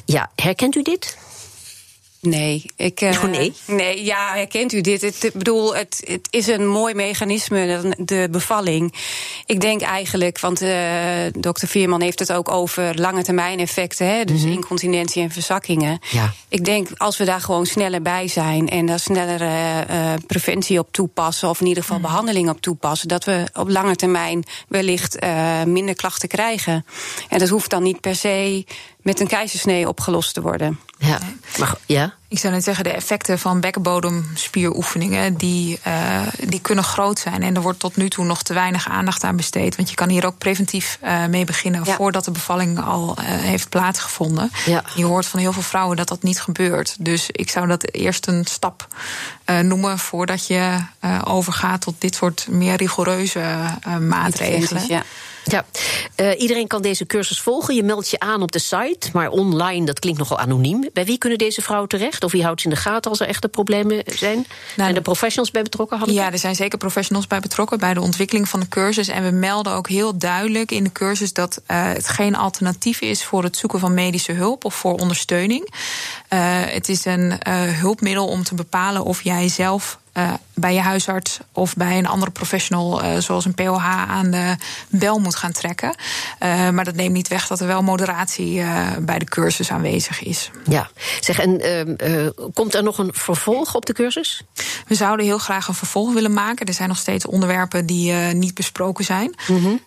Ja, 0.05 0.31
herkent 0.35 0.75
u 0.75 0.81
dit? 0.81 1.17
Nee, 2.25 2.65
ik. 2.75 3.01
Uh, 3.01 3.23
nee? 3.23 3.53
Nee, 3.67 4.03
ja, 4.03 4.33
herkent 4.33 4.73
u 4.73 4.81
dit? 4.81 5.23
Ik 5.23 5.33
bedoel, 5.33 5.75
het, 5.75 6.01
het 6.05 6.27
is 6.29 6.47
een 6.47 6.67
mooi 6.67 6.93
mechanisme, 6.93 7.95
de 7.97 8.27
bevalling. 8.31 8.93
Ik 9.45 9.61
denk 9.61 9.81
eigenlijk, 9.81 10.39
want 10.39 10.61
uh, 10.61 10.71
dokter 11.37 11.67
Vierman 11.67 12.01
heeft 12.01 12.19
het 12.19 12.31
ook 12.31 12.51
over 12.51 12.99
lange 12.99 13.23
termijn 13.23 13.59
effecten, 13.59 14.07
hè, 14.07 14.23
dus 14.23 14.41
mhm. 14.41 14.51
incontinentie 14.51 15.21
en 15.21 15.31
verzakkingen. 15.31 15.99
Ja. 16.11 16.33
Ik 16.49 16.65
denk, 16.65 16.87
als 16.97 17.17
we 17.17 17.25
daar 17.25 17.41
gewoon 17.41 17.65
sneller 17.65 18.01
bij 18.01 18.27
zijn 18.27 18.69
en 18.69 18.85
daar 18.85 18.99
sneller 18.99 19.41
uh, 19.41 20.13
preventie 20.27 20.79
op 20.79 20.87
toepassen, 20.91 21.49
of 21.49 21.59
in 21.59 21.67
ieder 21.67 21.83
geval 21.83 21.99
mhm. 21.99 22.07
behandeling 22.07 22.49
op 22.49 22.61
toepassen, 22.61 23.07
dat 23.07 23.23
we 23.23 23.43
op 23.53 23.69
lange 23.69 23.95
termijn 23.95 24.43
wellicht 24.67 25.17
minder 25.65 25.95
klachten 25.95 26.29
krijgen. 26.29 26.85
En 27.29 27.39
dat 27.39 27.49
hoeft 27.49 27.69
dan 27.69 27.83
niet 27.83 28.01
per 28.01 28.15
se 28.15 28.65
met 29.05 29.19
een 29.19 29.27
keizersnee 29.27 29.87
opgelost 29.87 30.33
te 30.33 30.41
worden. 30.41 30.79
Ja, 30.97 31.19
maar, 31.57 31.75
ja? 31.85 32.13
Ik 32.27 32.39
zou 32.39 32.53
net 32.53 32.63
zeggen, 32.63 32.83
de 32.83 32.89
effecten 32.91 33.39
van 33.39 33.59
bekkenbodemspieroefeningen... 33.59 35.35
Die, 35.35 35.79
uh, 35.87 36.21
die 36.43 36.61
kunnen 36.61 36.83
groot 36.83 37.19
zijn. 37.19 37.43
En 37.43 37.55
er 37.55 37.61
wordt 37.61 37.79
tot 37.79 37.95
nu 37.95 38.09
toe 38.09 38.25
nog 38.25 38.43
te 38.43 38.53
weinig 38.53 38.89
aandacht 38.89 39.23
aan 39.23 39.35
besteed. 39.35 39.75
Want 39.75 39.89
je 39.89 39.95
kan 39.95 40.09
hier 40.09 40.25
ook 40.25 40.37
preventief 40.37 40.99
uh, 41.03 41.25
mee 41.25 41.45
beginnen... 41.45 41.85
voordat 41.85 42.25
de 42.25 42.31
bevalling 42.31 42.83
al 42.85 43.15
uh, 43.19 43.25
heeft 43.25 43.69
plaatsgevonden. 43.69 44.51
Ja. 44.65 44.83
Je 44.95 45.05
hoort 45.05 45.25
van 45.25 45.39
heel 45.39 45.53
veel 45.53 45.61
vrouwen 45.61 45.97
dat 45.97 46.07
dat 46.07 46.23
niet 46.23 46.41
gebeurt. 46.41 46.95
Dus 46.99 47.29
ik 47.31 47.49
zou 47.49 47.67
dat 47.67 47.93
eerst 47.93 48.27
een 48.27 48.45
stap 48.45 48.87
noemen... 49.61 49.99
voordat 49.99 50.47
je 50.47 50.77
overgaat 51.23 51.81
tot 51.81 51.95
dit 51.97 52.15
soort 52.15 52.47
meer 52.49 52.75
rigoureuze 52.75 53.41
maatregelen. 53.99 54.87
Ja. 54.87 55.03
Ja, 55.47 55.65
uh, 56.15 56.39
iedereen 56.39 56.67
kan 56.67 56.81
deze 56.81 57.05
cursus 57.05 57.41
volgen. 57.41 57.75
Je 57.75 57.83
meldt 57.83 58.09
je 58.09 58.19
aan 58.19 58.41
op 58.41 58.51
de 58.51 58.59
site, 58.59 59.09
maar 59.13 59.29
online, 59.29 59.85
dat 59.85 59.99
klinkt 59.99 60.19
nogal 60.19 60.39
anoniem. 60.39 60.89
Bij 60.93 61.05
wie 61.05 61.17
kunnen 61.17 61.37
deze 61.37 61.61
vrouwen 61.61 61.89
terecht? 61.89 62.23
Of 62.25 62.31
wie 62.31 62.43
houdt 62.43 62.61
ze 62.61 62.67
in 62.67 62.73
de 62.73 62.79
gaten 62.81 63.11
als 63.11 63.19
er 63.19 63.27
echte 63.27 63.47
problemen 63.47 64.03
zijn? 64.05 64.45
Nou, 64.75 64.89
en 64.89 64.95
de 64.95 65.01
professionals 65.01 65.51
bij 65.51 65.63
betrokken? 65.63 65.97
Hadden 65.97 66.15
ja, 66.15 66.31
er 66.31 66.39
zijn 66.39 66.55
zeker 66.55 66.77
professionals 66.77 67.27
bij 67.27 67.39
betrokken 67.39 67.79
bij 67.79 67.93
de 67.93 68.01
ontwikkeling 68.01 68.49
van 68.49 68.59
de 68.59 68.67
cursus. 68.67 69.07
En 69.07 69.23
we 69.23 69.31
melden 69.31 69.73
ook 69.73 69.89
heel 69.89 70.17
duidelijk 70.17 70.71
in 70.71 70.83
de 70.83 70.91
cursus 70.91 71.33
dat 71.33 71.61
uh, 71.67 71.83
het 71.83 72.07
geen 72.07 72.35
alternatief 72.35 73.01
is 73.01 73.23
voor 73.23 73.43
het 73.43 73.57
zoeken 73.57 73.79
van 73.79 73.93
medische 73.93 74.31
hulp 74.31 74.65
of 74.65 74.75
voor 74.75 74.93
ondersteuning. 74.93 75.73
Uh, 76.29 76.39
het 76.65 76.89
is 76.89 77.05
een 77.05 77.33
hulpmiddel 77.79 78.27
om 78.27 78.43
te 78.43 78.55
bepalen 78.55 79.03
of 79.03 79.21
jij 79.21 79.47
zelf 79.47 79.99
uh, 80.17 80.33
bij 80.55 80.73
je 80.73 80.79
huisarts 80.79 81.39
of 81.51 81.75
bij 81.75 81.97
een 81.97 82.07
andere 82.07 82.31
professional, 82.31 83.03
uh, 83.03 83.17
zoals 83.17 83.45
een 83.45 83.53
POH, 83.53 83.85
aan 84.09 84.31
de 84.31 84.55
bel 84.89 85.19
moet 85.19 85.35
gaan 85.35 85.51
trekken. 85.51 85.95
Uh, 86.43 86.69
maar 86.69 86.83
dat 86.83 86.95
neemt 86.95 87.13
niet 87.13 87.27
weg 87.27 87.47
dat 87.47 87.59
er 87.59 87.67
wel 87.67 87.81
moderatie 87.81 88.63
bij 88.99 89.19
de 89.19 89.25
cursus 89.25 89.71
aanwezig 89.71 90.23
is. 90.23 90.51
Ja, 90.69 90.89
zeg, 91.19 91.39
en 91.39 91.61
ehm, 91.61 92.29
komt 92.53 92.73
er 92.73 92.83
nog 92.83 92.97
een 92.97 93.13
vervolg 93.13 93.75
op 93.75 93.85
de 93.85 93.93
cursus? 93.93 94.41
We 94.87 94.95
zouden 94.95 95.25
heel 95.25 95.37
graag 95.37 95.67
een 95.67 95.73
vervolg 95.73 96.13
willen 96.13 96.33
maken. 96.33 96.65
Er 96.65 96.73
zijn 96.73 96.87
nog 96.87 96.97
steeds 96.97 97.25
onderwerpen 97.25 97.85
die 97.85 98.13
niet 98.13 98.53
besproken 98.53 99.05
zijn. 99.05 99.35
Mm 99.47 99.57
-hmm. 99.57 99.79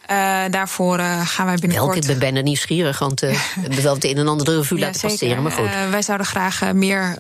daarvoor 0.50 0.98
gaan 1.24 1.46
wij 1.46 1.56
binnenkort. 1.56 1.92
Welke, 1.94 1.98
ik 1.98 2.06
ben 2.06 2.18
bijna 2.18 2.40
nieuwsgierig, 2.40 2.98
want 2.98 3.20
we 3.20 3.36
hebben 3.60 3.82
wel 3.82 3.94
het 3.94 4.04
een 4.04 4.16
en 4.16 4.28
ander 4.28 4.46
de 4.46 4.56
revue 4.56 4.78
laten 4.78 5.00
passeren. 5.00 5.42
Maar 5.42 5.52
goed. 5.52 5.68
wij 5.90 6.02
zouden 6.02 6.26
graag 6.26 6.72
meer 6.72 7.16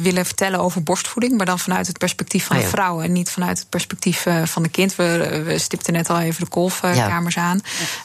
willen 0.00 0.26
vertellen 0.26 0.60
over 0.60 0.82
borstvoeding, 0.82 1.36
maar 1.36 1.46
dan 1.46 1.58
vanuit 1.58 1.86
het 1.86 1.98
perspectief 1.98 2.46
van 2.46 2.56
de 2.56 2.62
ah, 2.62 2.68
vrouw 2.86 3.00
en 3.00 3.12
niet 3.12 3.30
vanuit 3.30 3.58
het 3.58 3.68
perspectief 3.68 4.26
uh, 4.26 4.44
van 4.44 4.62
de 4.62 4.68
kind. 4.68 4.96
We, 4.96 5.42
we 5.44 5.58
stipten 5.58 5.92
net 5.92 6.10
al 6.10 6.20
even 6.20 6.44
de 6.44 6.50
kolfkamers 6.50 7.34
ja. 7.34 7.42
aan. 7.42 7.60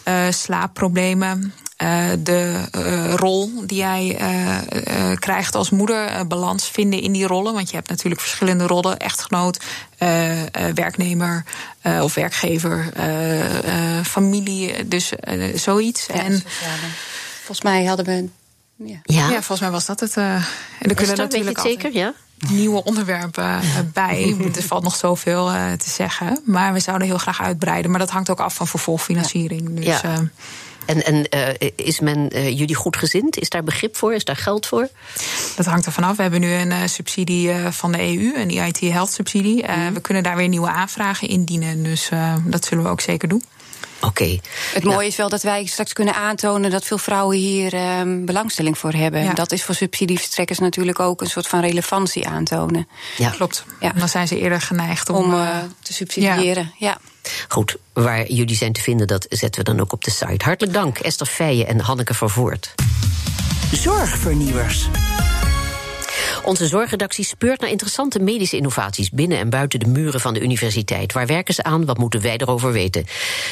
Uh, 0.05 0.31
slaapproblemen. 0.31 1.53
Uh, 1.77 2.09
de 2.19 2.65
rol 3.15 3.65
die 3.65 3.77
jij 3.77 4.17
krijgt 5.19 5.55
als 5.55 5.69
moeder, 5.69 6.27
balans 6.27 6.69
vinden 6.69 7.01
in 7.01 7.11
die 7.11 7.27
rollen. 7.27 7.53
Want 7.53 7.69
je 7.69 7.75
hebt 7.75 7.89
natuurlijk 7.89 8.21
verschillende 8.21 8.67
rollen: 8.67 8.97
echtgenoot, 8.97 9.59
werknemer 10.73 11.43
of 12.01 12.13
werkgever, 12.13 12.93
familie, 14.03 14.87
dus 14.87 15.11
zoiets. 15.55 16.05
Ja, 16.05 16.13
en 16.13 16.43
volgens 17.35 17.61
mij 17.61 17.85
hadden 17.85 18.05
we. 18.05 18.29
Ja. 18.85 18.99
ja. 19.03 19.29
volgens 19.29 19.59
mij 19.59 19.71
was 19.71 19.85
dat 19.85 19.99
het. 19.99 20.17
en 20.17 20.43
dan 20.79 20.95
kunnen 20.95 21.17
natuurlijk 21.17 21.57
het 21.57 21.67
zeker, 21.67 21.93
ja? 21.93 22.13
Nieuwe 22.49 22.83
onderwerpen 22.83 23.43
eh, 23.43 23.61
bij. 23.93 24.35
er 24.55 24.63
valt 24.63 24.83
nog 24.83 24.95
zoveel 24.95 25.53
uh, 25.53 25.71
te 25.71 25.89
zeggen. 25.89 26.41
Maar 26.45 26.73
we 26.73 26.79
zouden 26.79 27.07
heel 27.07 27.17
graag 27.17 27.41
uitbreiden. 27.41 27.91
Maar 27.91 27.99
dat 27.99 28.09
hangt 28.09 28.29
ook 28.29 28.39
af 28.39 28.55
van 28.55 28.67
vervolgfinanciering. 28.67 29.75
Dus, 29.75 29.85
ja. 29.85 30.01
Uh, 30.03 30.19
en, 30.85 31.05
en 31.05 31.25
uh, 31.35 31.69
is 31.75 31.99
men 31.99 32.37
uh, 32.37 32.57
jullie 32.57 32.75
goed 32.75 32.97
gezind? 32.97 33.37
Is 33.39 33.49
daar 33.49 33.63
begrip 33.63 33.95
voor? 33.95 34.13
Is 34.13 34.23
daar 34.23 34.35
geld 34.35 34.65
voor? 34.65 34.89
Dat 35.55 35.65
hangt 35.65 35.85
er 35.85 35.91
vanaf. 35.91 36.15
We 36.15 36.21
hebben 36.21 36.39
nu 36.39 36.53
een 36.53 36.71
uh, 36.71 36.77
subsidie 36.85 37.51
van 37.69 37.91
de 37.91 37.99
EU, 37.99 38.33
een 38.35 38.49
EIT 38.49 38.79
Health 38.79 39.11
subsidie. 39.11 39.65
Mm. 39.67 39.93
We 39.93 39.99
kunnen 40.01 40.23
daar 40.23 40.35
weer 40.35 40.47
nieuwe 40.47 40.69
aanvragen 40.69 41.27
indienen. 41.27 41.83
Dus 41.83 42.09
dat 42.45 42.65
zullen 42.65 42.83
we 42.83 42.89
ook 42.89 43.01
zeker 43.01 43.27
doen. 43.27 43.43
Oké. 44.01 44.39
Het 44.73 44.83
mooie 44.83 45.07
is 45.07 45.15
wel 45.15 45.29
dat 45.29 45.41
wij 45.41 45.65
straks 45.65 45.93
kunnen 45.93 46.13
aantonen 46.13 46.71
dat 46.71 46.85
veel 46.85 46.97
vrouwen 46.97 47.37
hier 47.37 47.99
um, 47.99 48.25
belangstelling 48.25 48.77
voor 48.77 48.93
hebben. 48.93 49.23
Ja. 49.23 49.33
Dat 49.33 49.51
is 49.51 49.63
voor 49.63 49.75
subsidieverstrekkers 49.75 50.59
natuurlijk 50.59 50.99
ook 50.99 51.21
een 51.21 51.29
soort 51.29 51.47
van 51.47 51.61
relevantie 51.61 52.27
aantonen. 52.27 52.87
Ja, 53.17 53.29
klopt. 53.29 53.65
Ja. 53.79 53.91
Dan 53.91 54.09
zijn 54.09 54.27
ze 54.27 54.39
eerder 54.39 54.61
geneigd 54.61 55.09
om, 55.09 55.15
om 55.15 55.33
uh, 55.33 55.57
te 55.81 55.93
subsidiëren. 55.93 56.73
Ja. 56.77 56.97
Goed, 57.47 57.75
waar 57.93 58.31
jullie 58.31 58.55
zijn 58.55 58.73
te 58.73 58.81
vinden, 58.81 59.07
dat 59.07 59.25
zetten 59.29 59.63
we 59.63 59.71
dan 59.71 59.81
ook 59.81 59.93
op 59.93 60.03
de 60.03 60.11
site. 60.11 60.45
Hartelijk 60.45 60.73
dank, 60.73 60.99
Esther 60.99 61.27
Feijen 61.27 61.67
en 61.67 61.79
Hanneke 61.79 62.13
Vervoort. 62.13 62.75
Zorgvernieuwers. 63.71 64.87
Onze 66.43 66.67
zorgredactie 66.67 67.25
speurt 67.25 67.61
naar 67.61 67.69
interessante 67.69 68.19
medische 68.19 68.57
innovaties 68.57 69.09
binnen 69.09 69.37
en 69.37 69.49
buiten 69.49 69.79
de 69.79 69.85
muren 69.85 70.19
van 70.19 70.33
de 70.33 70.41
universiteit. 70.41 71.13
Waar 71.13 71.27
werken 71.27 71.53
ze 71.53 71.63
aan? 71.63 71.85
Wat 71.85 71.97
moeten 71.97 72.21
wij 72.21 72.37
erover 72.37 72.71
weten? 72.71 73.05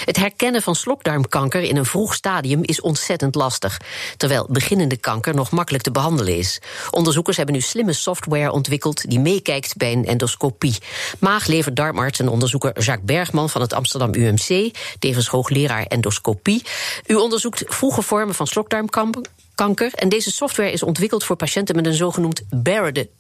Het 0.05 0.17
herkennen 0.17 0.61
van 0.61 0.75
slokdarmkanker 0.75 1.61
in 1.61 1.77
een 1.77 1.85
vroeg 1.85 2.13
stadium 2.13 2.63
is 2.63 2.81
ontzettend 2.81 3.35
lastig, 3.35 3.81
terwijl 4.17 4.47
beginnende 4.49 4.97
kanker 4.97 5.35
nog 5.35 5.51
makkelijk 5.51 5.83
te 5.83 5.91
behandelen 5.91 6.37
is. 6.37 6.61
Onderzoekers 6.91 7.37
hebben 7.37 7.55
nu 7.55 7.61
slimme 7.61 7.93
software 7.93 8.51
ontwikkeld 8.51 9.09
die 9.09 9.19
meekijkt 9.19 9.77
bij 9.77 9.91
een 9.91 10.05
endoscopie. 10.05 10.77
Maag, 11.19 11.47
lever, 11.47 11.73
darmarts 11.73 12.19
en 12.19 12.29
onderzoeker 12.29 12.81
Jacques 12.81 13.05
Bergman 13.05 13.49
van 13.49 13.61
het 13.61 13.73
Amsterdam 13.73 14.13
UMC, 14.13 14.71
tevens 14.99 15.27
hoogleraar 15.27 15.83
endoscopie. 15.83 16.63
U 17.05 17.15
onderzoekt 17.15 17.63
vroege 17.67 18.01
vormen 18.01 18.35
van 18.35 18.47
slokdarmkanker 18.47 19.21
kanker. 19.63 19.91
En 19.93 20.09
deze 20.09 20.31
software 20.31 20.71
is 20.71 20.83
ontwikkeld 20.83 21.23
voor 21.23 21.35
patiënten 21.35 21.75
met 21.75 21.85
een 21.85 21.93
zogenoemd 21.93 22.47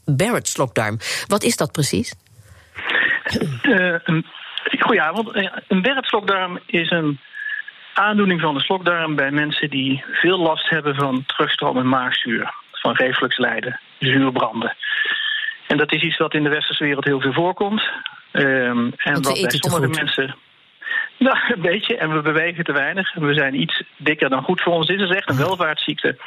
Barrett-slokdarm. 0.05 0.97
Wat 1.27 1.43
is 1.43 1.55
dat 1.57 1.71
precies? 1.71 2.15
Uh, 3.63 3.95
een, 4.03 4.25
goedenavond. 4.79 5.31
Eh, 5.31 5.51
een 5.67 5.81
Barrett-slokdarm 5.81 6.59
is 6.65 6.91
een 6.91 7.19
aandoening 7.93 8.41
van 8.41 8.53
de 8.53 8.59
slokdarm 8.59 9.15
bij 9.15 9.31
mensen 9.31 9.69
die 9.69 10.03
veel 10.11 10.39
last 10.39 10.69
hebben 10.69 10.95
van 10.95 11.23
terugstromend 11.25 11.85
maagzuur, 11.85 12.53
van 12.71 12.93
refluxlijden, 12.93 13.79
zuurbranden. 13.99 14.75
En 15.67 15.77
dat 15.77 15.93
is 15.93 16.01
iets 16.01 16.17
wat 16.17 16.33
in 16.33 16.43
de 16.43 16.49
westerse 16.49 16.83
wereld 16.83 17.05
heel 17.05 17.21
veel 17.21 17.33
voorkomt. 17.33 17.81
Um, 18.31 18.93
en 18.97 19.13
wat 19.13 19.41
bij 19.41 19.49
sommige 19.49 19.87
mensen. 19.87 20.35
Nou, 21.17 21.37
een 21.47 21.61
beetje. 21.61 21.97
En 21.97 22.13
we 22.13 22.21
bewegen 22.21 22.63
te 22.63 22.71
weinig. 22.71 23.13
We 23.13 23.33
zijn 23.33 23.61
iets 23.61 23.83
dikker 23.97 24.29
dan 24.29 24.43
goed 24.43 24.61
voor 24.61 24.73
ons. 24.73 24.87
Dit 24.87 24.99
is 24.99 25.09
echt 25.09 25.29
een 25.29 25.37
welvaartsziekte. 25.37 26.17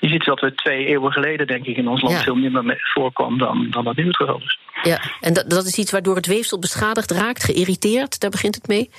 Je 0.00 0.08
ziet 0.08 0.24
dat 0.24 0.40
we 0.40 0.54
twee 0.54 0.86
eeuwen 0.86 1.12
geleden, 1.12 1.46
denk 1.46 1.64
ik, 1.66 1.76
in 1.76 1.88
ons 1.88 2.02
land 2.02 2.22
veel 2.22 2.34
minder 2.34 2.90
voorkwam 2.94 3.38
dan, 3.38 3.66
dan 3.70 3.84
dat 3.84 3.96
nu 3.96 4.06
het 4.06 4.16
geval 4.16 4.40
is. 4.44 4.58
Ja, 4.82 4.98
en 5.20 5.32
dat, 5.32 5.50
dat 5.50 5.64
is 5.64 5.78
iets 5.78 5.92
waardoor 5.92 6.16
het 6.16 6.26
weefsel 6.26 6.58
beschadigd 6.58 7.10
raakt, 7.10 7.44
geïrriteerd, 7.44 8.20
daar 8.20 8.30
begint 8.30 8.54
het 8.54 8.68
mee? 8.68 8.90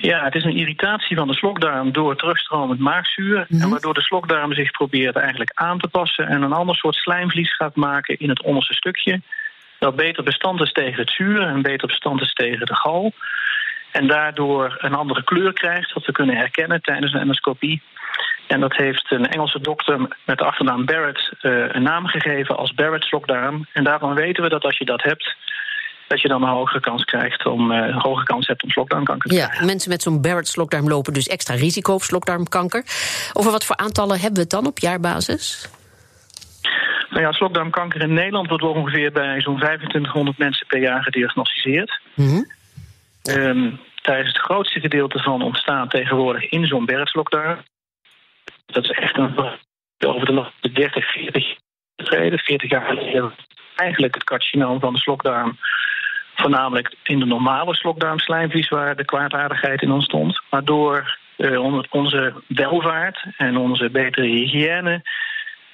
Ja, 0.00 0.24
het 0.24 0.34
is 0.34 0.44
een 0.44 0.56
irritatie 0.56 1.16
van 1.16 1.28
de 1.28 1.34
slokdarm 1.34 1.92
door 1.92 2.16
terugstromend 2.16 2.80
maagzuur. 2.80 3.46
En 3.48 3.56
mhm. 3.56 3.68
waardoor 3.68 3.94
de 3.94 4.02
slokdarm 4.02 4.52
zich 4.52 4.70
probeert 4.70 5.16
eigenlijk 5.16 5.50
aan 5.54 5.78
te 5.78 5.88
passen 5.88 6.26
en 6.26 6.42
een 6.42 6.52
ander 6.52 6.76
soort 6.76 6.94
slijmvlies 6.94 7.56
gaat 7.56 7.76
maken 7.76 8.18
in 8.18 8.28
het 8.28 8.42
onderste 8.42 8.74
stukje. 8.74 9.20
Dat 9.78 9.96
beter 9.96 10.22
bestand 10.22 10.60
is 10.60 10.72
tegen 10.72 11.00
het 11.00 11.10
zuur 11.10 11.42
en 11.42 11.62
beter 11.62 11.86
bestand 11.86 12.20
is 12.20 12.32
tegen 12.32 12.66
de 12.66 12.74
gal. 12.74 13.12
En 13.92 14.06
daardoor 14.06 14.76
een 14.78 14.94
andere 14.94 15.24
kleur 15.24 15.52
krijgt, 15.52 15.92
wat 15.92 16.06
we 16.06 16.12
kunnen 16.12 16.36
herkennen 16.36 16.82
tijdens 16.82 17.12
een 17.12 17.20
endoscopie. 17.20 17.82
En 18.46 18.60
dat 18.60 18.76
heeft 18.76 19.10
een 19.10 19.26
Engelse 19.26 19.60
dokter 19.60 19.98
met 20.24 20.38
de 20.38 20.44
achternaam 20.44 20.84
Barrett 20.84 21.32
uh, 21.42 21.64
een 21.68 21.82
naam 21.82 22.06
gegeven 22.06 22.56
als 22.56 22.74
Barrett-slokdarm. 22.74 23.66
En 23.72 23.84
daarvan 23.84 24.14
weten 24.14 24.42
we 24.42 24.48
dat 24.48 24.64
als 24.64 24.78
je 24.78 24.84
dat 24.84 25.02
hebt, 25.02 25.36
dat 26.06 26.20
je 26.20 26.28
dan 26.28 26.42
een 26.42 26.48
hogere 26.48 26.80
kans 26.80 27.04
krijgt 27.04 27.46
om 27.46 27.70
uh, 27.70 27.76
een 27.76 28.00
hogere 28.00 28.24
kans 28.24 28.46
hebt 28.46 28.62
om 28.62 28.70
slokdarmkanker 28.70 29.28
te 29.28 29.36
ja, 29.36 29.44
krijgen. 29.44 29.66
Mensen 29.66 29.90
met 29.90 30.02
zo'n 30.02 30.20
Barrett-slokdarm 30.20 30.88
lopen 30.88 31.12
dus 31.12 31.26
extra 31.26 31.54
risico 31.54 31.92
op 31.92 32.02
slokdarmkanker. 32.02 32.84
Over 33.32 33.50
wat 33.50 33.64
voor 33.64 33.76
aantallen 33.76 34.14
hebben 34.14 34.34
we 34.34 34.40
het 34.40 34.50
dan 34.50 34.66
op 34.66 34.78
jaarbasis? 34.78 35.70
Nou 37.10 37.22
ja, 37.22 37.32
slokdarmkanker 37.32 38.02
in 38.02 38.12
Nederland 38.14 38.48
wordt 38.48 38.64
ongeveer 38.64 39.12
bij 39.12 39.40
zo'n 39.40 39.56
2500 39.58 40.38
mensen 40.38 40.66
per 40.66 40.80
jaar 40.80 41.02
gediagnosticeerd. 41.02 42.00
Mm 42.14 42.56
daar 44.02 44.20
is 44.20 44.26
het 44.26 44.38
grootste 44.38 44.80
gedeelte 44.80 45.22
van 45.22 45.42
ontstaan 45.42 45.88
tegenwoordig 45.88 46.50
in 46.50 46.66
zo'n 46.66 46.84
bergslokdarm. 46.84 47.58
Dat 48.66 48.84
is 48.84 48.90
echt 48.90 49.16
een 49.16 49.34
over 50.06 50.26
de 50.26 50.32
laatste 50.32 50.72
30, 50.72 51.12
40 51.12 51.46
jaar 51.46 52.38
40 52.38 52.70
jaar 52.70 52.86
geleden. 52.86 53.32
Eigenlijk 53.76 54.14
het 54.14 54.24
carcinoom 54.24 54.80
van 54.80 54.92
de 54.92 54.98
slokdarm. 54.98 55.58
Voornamelijk 56.34 56.94
in 57.02 57.18
de 57.18 57.24
normale 57.24 57.74
slokdarmslijmvlies 57.74 58.68
waar 58.68 58.96
de 58.96 59.04
kwaadaardigheid 59.04 59.82
in 59.82 59.90
ontstond. 59.90 60.42
Maar 60.50 60.64
door 60.64 61.18
uh, 61.36 61.84
onze 61.90 62.34
welvaart 62.46 63.26
en 63.36 63.56
onze 63.56 63.90
betere 63.90 64.26
hygiëne 64.26 65.02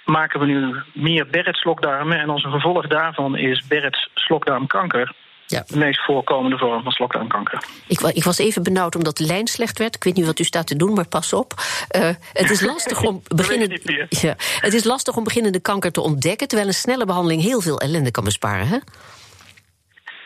maken 0.04 0.40
we 0.40 0.46
nu 0.46 0.74
meer 0.92 1.26
Barrett's-slokdarmen. 1.26 2.18
En 2.18 2.30
als 2.30 2.44
een 2.44 2.52
gevolg 2.52 2.87
daarvan 2.87 3.37
is 3.37 3.66
Barrett's 3.66 4.11
slokdarmkanker 4.14 5.14
ja. 5.46 5.64
de 5.66 5.76
meest 5.76 6.04
voorkomende 6.04 6.59
vorm 6.59 6.83
van 6.83 6.92
slokdarmkanker. 6.92 7.64
Ik, 7.88 8.00
ik, 8.00 8.24
was 8.24 8.38
even 8.38 8.62
benauwd 8.62 8.96
omdat 8.96 9.16
de 9.16 9.24
lijn 9.24 9.46
slecht 9.46 9.78
werd. 9.78 9.94
Ik 9.94 10.04
weet 10.04 10.14
niet 10.14 10.26
wat 10.26 10.38
u 10.38 10.44
staat 10.44 10.66
te 10.66 10.76
doen, 10.76 10.94
maar 10.94 11.09
pas 11.09 11.33
op. 11.33 11.52
Uh, 11.96 12.02
het, 12.33 12.50
is 12.50 12.61
lastig 12.61 13.02
om 13.02 13.22
beginnen, 13.37 13.80
ja, 14.09 14.35
het 14.61 14.74
is 14.74 14.85
lastig 14.85 15.16
om 15.16 15.24
beginnende 15.24 15.61
kanker 15.61 15.92
te 15.92 16.00
ontdekken... 16.00 16.48
terwijl 16.48 16.68
een 16.68 16.74
snelle 16.74 17.04
behandeling 17.04 17.42
heel 17.42 17.61
veel 17.61 17.80
ellende 17.80 18.11
kan 18.11 18.24
besparen, 18.24 18.66
hè? 18.66 18.78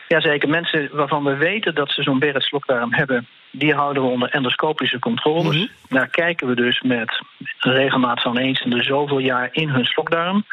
Jazeker, 0.07 0.49
mensen 0.49 0.89
waarvan 0.91 1.23
we 1.23 1.35
weten 1.35 1.75
dat 1.75 1.91
ze 1.91 2.03
zo'n 2.03 2.19
Barrett's 2.19 2.47
slokdarm 2.47 2.93
hebben... 2.93 3.27
die 3.51 3.73
houden 3.73 4.03
we 4.03 4.09
onder 4.09 4.29
endoscopische 4.29 4.99
controles. 4.99 5.55
Mm 5.55 5.69
Daar 5.89 6.09
kijken 6.09 6.47
we 6.47 6.55
dus 6.55 6.81
met 6.81 7.21
regelmaat 7.59 8.21
van 8.21 8.37
eens 8.37 8.61
in 8.61 8.69
de 8.69 8.83
zoveel 8.83 9.19
jaar 9.19 9.49
in 9.51 9.69
hun 9.69 9.85
slokdarm... 9.85 10.45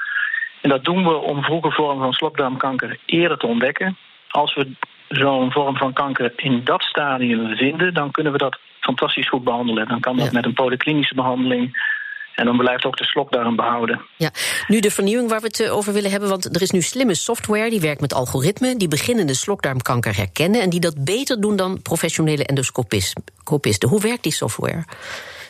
En 0.61 0.73
dat 0.73 0.85
doen 0.85 1.05
we 1.05 1.15
om 1.15 1.43
vroege 1.43 1.71
vormen 1.71 2.03
van 2.03 2.13
slokdarmkanker 2.13 2.99
eerder 3.05 3.39
te 3.39 3.47
ontdekken 3.47 3.97
als 4.29 4.55
we 4.55 4.71
zo'n 5.09 5.53
vorm 5.53 5.77
van 5.77 5.93
kanker 5.93 6.33
in 6.37 6.65
dat 6.65 6.83
stadium 6.83 7.57
vinden, 7.57 7.95
dan 7.95 8.11
kunnen 8.11 8.33
we 8.33 8.39
dat 8.39 8.59
fantastisch 8.81 9.29
goed 9.29 9.45
behandelen. 9.45 9.89
Dan 9.89 10.01
kan 10.01 10.17
dat 10.17 10.33
met 10.33 10.45
een 10.45 10.55
polyklinische 10.55 11.15
behandeling. 11.15 11.95
En 12.35 12.45
dan 12.45 12.57
blijft 12.57 12.85
ook 12.85 12.97
de 12.97 13.05
slokdarm 13.05 13.57
behouden. 13.57 14.01
Ja, 14.17 14.31
nu 14.67 14.81
de 14.81 14.91
vernieuwing 14.91 15.31
waar 15.31 15.41
we 15.41 15.47
het 15.47 15.61
eh, 15.61 15.77
over 15.77 15.93
willen 15.93 16.11
hebben. 16.11 16.29
Want 16.29 16.55
er 16.57 16.63
is 16.63 16.71
nu 16.71 16.81
slimme 16.81 17.15
software 17.15 17.71
die 17.71 17.81
werkt 17.81 18.01
met 18.01 18.15
algoritmen. 18.15 18.79
die 18.79 18.89
beginnende 18.89 19.35
slokdarmkanker 19.35 20.17
herkennen. 20.17 20.61
en 20.61 20.71
die 20.71 20.81
dat 20.81 21.05
beter 21.05 21.41
doen 21.41 21.57
dan 21.57 21.83
professionele 21.83 22.45
endoscopisten. 22.45 23.89
Hoe 23.89 24.01
werkt 24.01 24.23
die 24.23 24.33
software? 24.33 24.85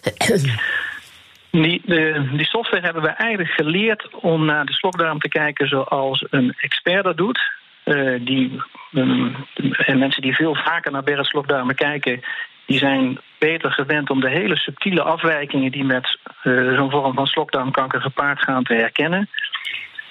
Die, 1.51 1.83
de, 1.85 2.29
die 2.37 2.47
software 2.47 2.85
hebben 2.85 3.03
we 3.03 3.09
eigenlijk 3.09 3.51
geleerd 3.51 4.09
om 4.15 4.45
naar 4.45 4.67
de 4.67 4.73
slokdarm 4.73 5.19
te 5.19 5.29
kijken 5.29 5.69
zoals 5.69 6.27
een 6.31 6.55
expert 6.59 7.05
dat 7.05 7.17
doet. 7.17 7.41
Uh, 7.87 8.21
die, 8.21 8.63
um, 8.93 9.37
en 9.77 9.99
mensen 9.99 10.23
die 10.23 10.35
veel 10.35 10.55
vaker 10.55 10.93
naar 10.93 11.03
bergslokdarmen 11.03 11.75
kijken, 11.75 12.23
die 12.67 12.79
zijn 12.79 13.19
beter 13.39 13.71
gewend 13.73 14.11
om 14.11 14.21
de 14.21 14.31
hele 14.31 14.57
subtiele 14.57 15.03
afwijkingen 15.03 15.73
die 15.73 15.85
met 15.85 16.19
uh, 16.45 16.77
zo'n 16.77 16.91
vorm 16.91 17.15
van 17.15 17.27
slokdarmkanker 17.27 18.01
gepaard 18.01 18.43
gaan 18.43 18.63
te 18.63 18.75
herkennen. 18.75 19.29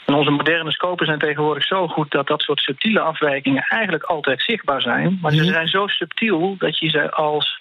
En 0.06 0.14
onze 0.14 0.32
moderne 0.32 0.72
scopen 0.72 1.06
zijn 1.06 1.20
tegenwoordig 1.20 1.64
zo 1.64 1.88
goed 1.88 2.12
dat 2.12 2.28
dat 2.28 2.42
soort 2.42 2.60
subtiele 2.60 3.00
afwijkingen 3.00 3.66
eigenlijk 3.70 4.04
altijd 4.04 4.42
zichtbaar 4.42 4.82
zijn. 4.82 5.18
Maar 5.22 5.32
ze 5.32 5.42
mhm. 5.42 5.52
zijn 5.52 5.68
zo 5.68 5.88
subtiel 5.88 6.56
dat 6.58 6.78
je 6.80 6.90
ze 6.90 7.12
als 7.12 7.60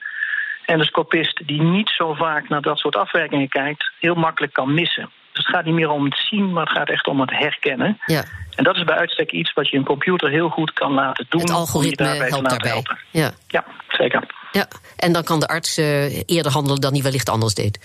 endoscopist 0.64 1.46
die 1.46 1.62
niet 1.62 1.88
zo 1.88 2.14
vaak 2.14 2.48
naar 2.48 2.62
dat 2.62 2.78
soort 2.78 2.96
afwijkingen 2.96 3.48
kijkt, 3.48 3.92
heel 3.98 4.14
makkelijk 4.14 4.52
kan 4.52 4.74
missen. 4.74 5.10
Dus 5.34 5.46
het 5.46 5.54
gaat 5.54 5.64
niet 5.64 5.74
meer 5.74 5.90
om 5.90 6.04
het 6.04 6.26
zien, 6.28 6.52
maar 6.52 6.64
het 6.64 6.76
gaat 6.76 6.88
echt 6.88 7.06
om 7.06 7.20
het 7.20 7.30
herkennen. 7.30 7.98
Ja. 8.06 8.24
En 8.54 8.64
dat 8.64 8.76
is 8.76 8.84
bij 8.84 8.96
uitstek 8.96 9.32
iets 9.32 9.52
wat 9.52 9.68
je 9.68 9.76
een 9.76 9.84
computer 9.84 10.30
heel 10.30 10.48
goed 10.48 10.72
kan 10.72 10.92
laten 10.92 11.26
doen. 11.28 11.40
Het 11.40 11.50
algoritme 11.50 12.06
daarbij 12.06 12.28
helpt 12.28 12.48
daarbij. 12.48 12.70
Helpen. 12.70 12.98
Ja. 13.10 13.30
ja, 13.48 13.64
zeker. 13.88 14.26
Ja. 14.52 14.66
En 14.96 15.12
dan 15.12 15.24
kan 15.24 15.40
de 15.40 15.46
arts 15.46 15.78
uh, 15.78 16.22
eerder 16.26 16.52
handelen 16.52 16.80
dan 16.80 16.92
hij 16.92 17.02
wellicht 17.02 17.28
anders 17.28 17.54
deed. 17.54 17.78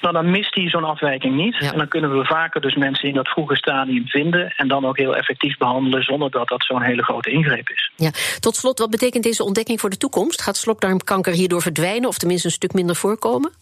Nou, 0.00 0.14
dan 0.14 0.30
mist 0.30 0.54
hij 0.54 0.68
zo'n 0.68 0.84
afwijking 0.84 1.36
niet. 1.36 1.56
En 1.60 1.78
dan 1.78 1.88
kunnen 1.88 2.18
we 2.18 2.24
vaker 2.24 2.60
dus 2.60 2.74
mensen 2.74 3.08
in 3.08 3.14
dat 3.14 3.28
vroege 3.28 3.56
stadium 3.56 4.06
vinden... 4.06 4.54
en 4.56 4.68
dan 4.68 4.86
ook 4.86 4.98
heel 4.98 5.16
effectief 5.16 5.56
behandelen 5.56 6.02
zonder 6.02 6.30
dat 6.30 6.48
dat 6.48 6.64
zo'n 6.64 6.82
hele 6.82 7.02
grote 7.02 7.30
ingreep 7.30 7.68
is. 7.68 7.92
Ja. 7.96 8.10
Tot 8.40 8.56
slot, 8.56 8.78
wat 8.78 8.90
betekent 8.90 9.24
deze 9.24 9.44
ontdekking 9.44 9.80
voor 9.80 9.90
de 9.90 9.96
toekomst? 9.96 10.42
Gaat 10.42 10.56
slokdarmkanker 10.56 11.32
hierdoor 11.32 11.62
verdwijnen 11.62 12.08
of 12.08 12.18
tenminste 12.18 12.46
een 12.46 12.52
stuk 12.52 12.72
minder 12.72 12.96
voorkomen? 12.96 13.52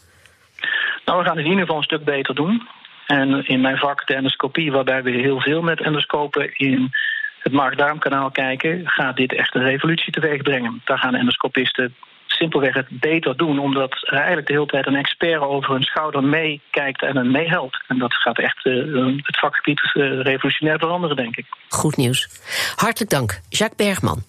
Nou, 1.04 1.18
we 1.18 1.24
gaan 1.24 1.36
het 1.36 1.44
in 1.44 1.50
ieder 1.50 1.60
geval 1.60 1.76
een 1.76 1.82
stuk 1.82 2.04
beter 2.04 2.34
doen. 2.34 2.68
En 3.06 3.46
in 3.46 3.60
mijn 3.60 3.78
vak, 3.78 4.06
de 4.06 4.14
endoscopie, 4.14 4.72
waarbij 4.72 5.02
we 5.02 5.10
heel 5.10 5.40
veel 5.40 5.62
met 5.62 5.80
endoscopen 5.80 6.54
in 6.56 6.90
het 7.38 7.52
maag-darmkanaal 7.52 8.30
kijken, 8.30 8.82
gaat 8.84 9.16
dit 9.16 9.34
echt 9.34 9.54
een 9.54 9.62
revolutie 9.62 10.12
teweeg 10.12 10.42
brengen. 10.42 10.82
Daar 10.84 10.98
gaan 10.98 11.14
endoscopisten 11.14 11.94
simpelweg 12.26 12.74
het 12.74 12.86
beter 12.90 13.36
doen, 13.36 13.58
omdat 13.58 13.90
er 14.00 14.16
eigenlijk 14.16 14.46
de 14.46 14.52
hele 14.52 14.66
tijd 14.66 14.86
een 14.86 14.96
expert 14.96 15.40
over 15.40 15.72
hun 15.72 15.82
schouder 15.82 16.24
meekijkt 16.24 17.02
en 17.02 17.16
hen 17.16 17.30
meehelpt. 17.30 17.84
En 17.86 17.98
dat 17.98 18.14
gaat 18.14 18.38
echt 18.38 18.64
uh, 18.64 19.16
het 19.22 19.38
vakgebied 19.38 19.80
uh, 19.94 20.20
revolutionair 20.20 20.78
veranderen, 20.78 21.16
denk 21.16 21.36
ik. 21.36 21.46
Goed 21.68 21.96
nieuws. 21.96 22.28
Hartelijk 22.76 23.10
dank, 23.10 23.40
Jacques 23.48 23.86
Bergman. 23.86 24.22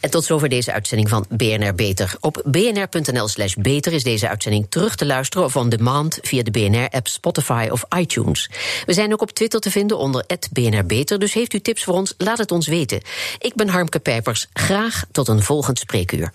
En 0.00 0.10
tot 0.10 0.24
zover 0.24 0.48
deze 0.48 0.72
uitzending 0.72 1.08
van 1.08 1.26
BNR 1.28 1.74
Beter. 1.74 2.16
Op 2.20 2.42
bnr.nl 2.44 3.28
slash 3.28 3.54
beter 3.54 3.92
is 3.92 4.02
deze 4.02 4.28
uitzending 4.28 4.66
terug 4.68 4.96
te 4.96 5.06
luisteren 5.06 5.46
of 5.46 5.56
on 5.56 5.68
demand 5.68 6.18
via 6.22 6.42
de 6.42 6.50
BNR-app 6.50 7.06
Spotify 7.06 7.68
of 7.70 7.84
iTunes. 7.96 8.50
We 8.86 8.92
zijn 8.92 9.12
ook 9.12 9.22
op 9.22 9.30
Twitter 9.30 9.60
te 9.60 9.70
vinden 9.70 9.98
onder 9.98 10.24
BNR 10.52 10.86
Beter, 10.86 11.18
dus 11.18 11.32
heeft 11.32 11.52
u 11.52 11.60
tips 11.60 11.84
voor 11.84 11.94
ons, 11.94 12.14
laat 12.18 12.38
het 12.38 12.52
ons 12.52 12.66
weten. 12.66 13.00
Ik 13.38 13.54
ben 13.54 13.68
Harmke 13.68 13.98
Pijpers, 13.98 14.46
graag 14.52 15.04
tot 15.12 15.28
een 15.28 15.42
volgend 15.42 15.78
spreekuur. 15.78 16.30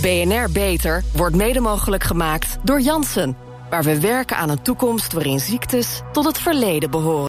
BNR 0.00 0.50
Beter 0.52 1.04
wordt 1.12 1.36
mede 1.36 1.60
mogelijk 1.60 2.04
gemaakt 2.04 2.56
door 2.62 2.80
Janssen, 2.80 3.36
waar 3.70 3.82
we 3.82 4.00
werken 4.00 4.36
aan 4.36 4.50
een 4.50 4.62
toekomst 4.62 5.12
waarin 5.12 5.40
ziektes 5.40 6.00
tot 6.12 6.24
het 6.24 6.38
verleden 6.38 6.90
behoren. 6.90 7.22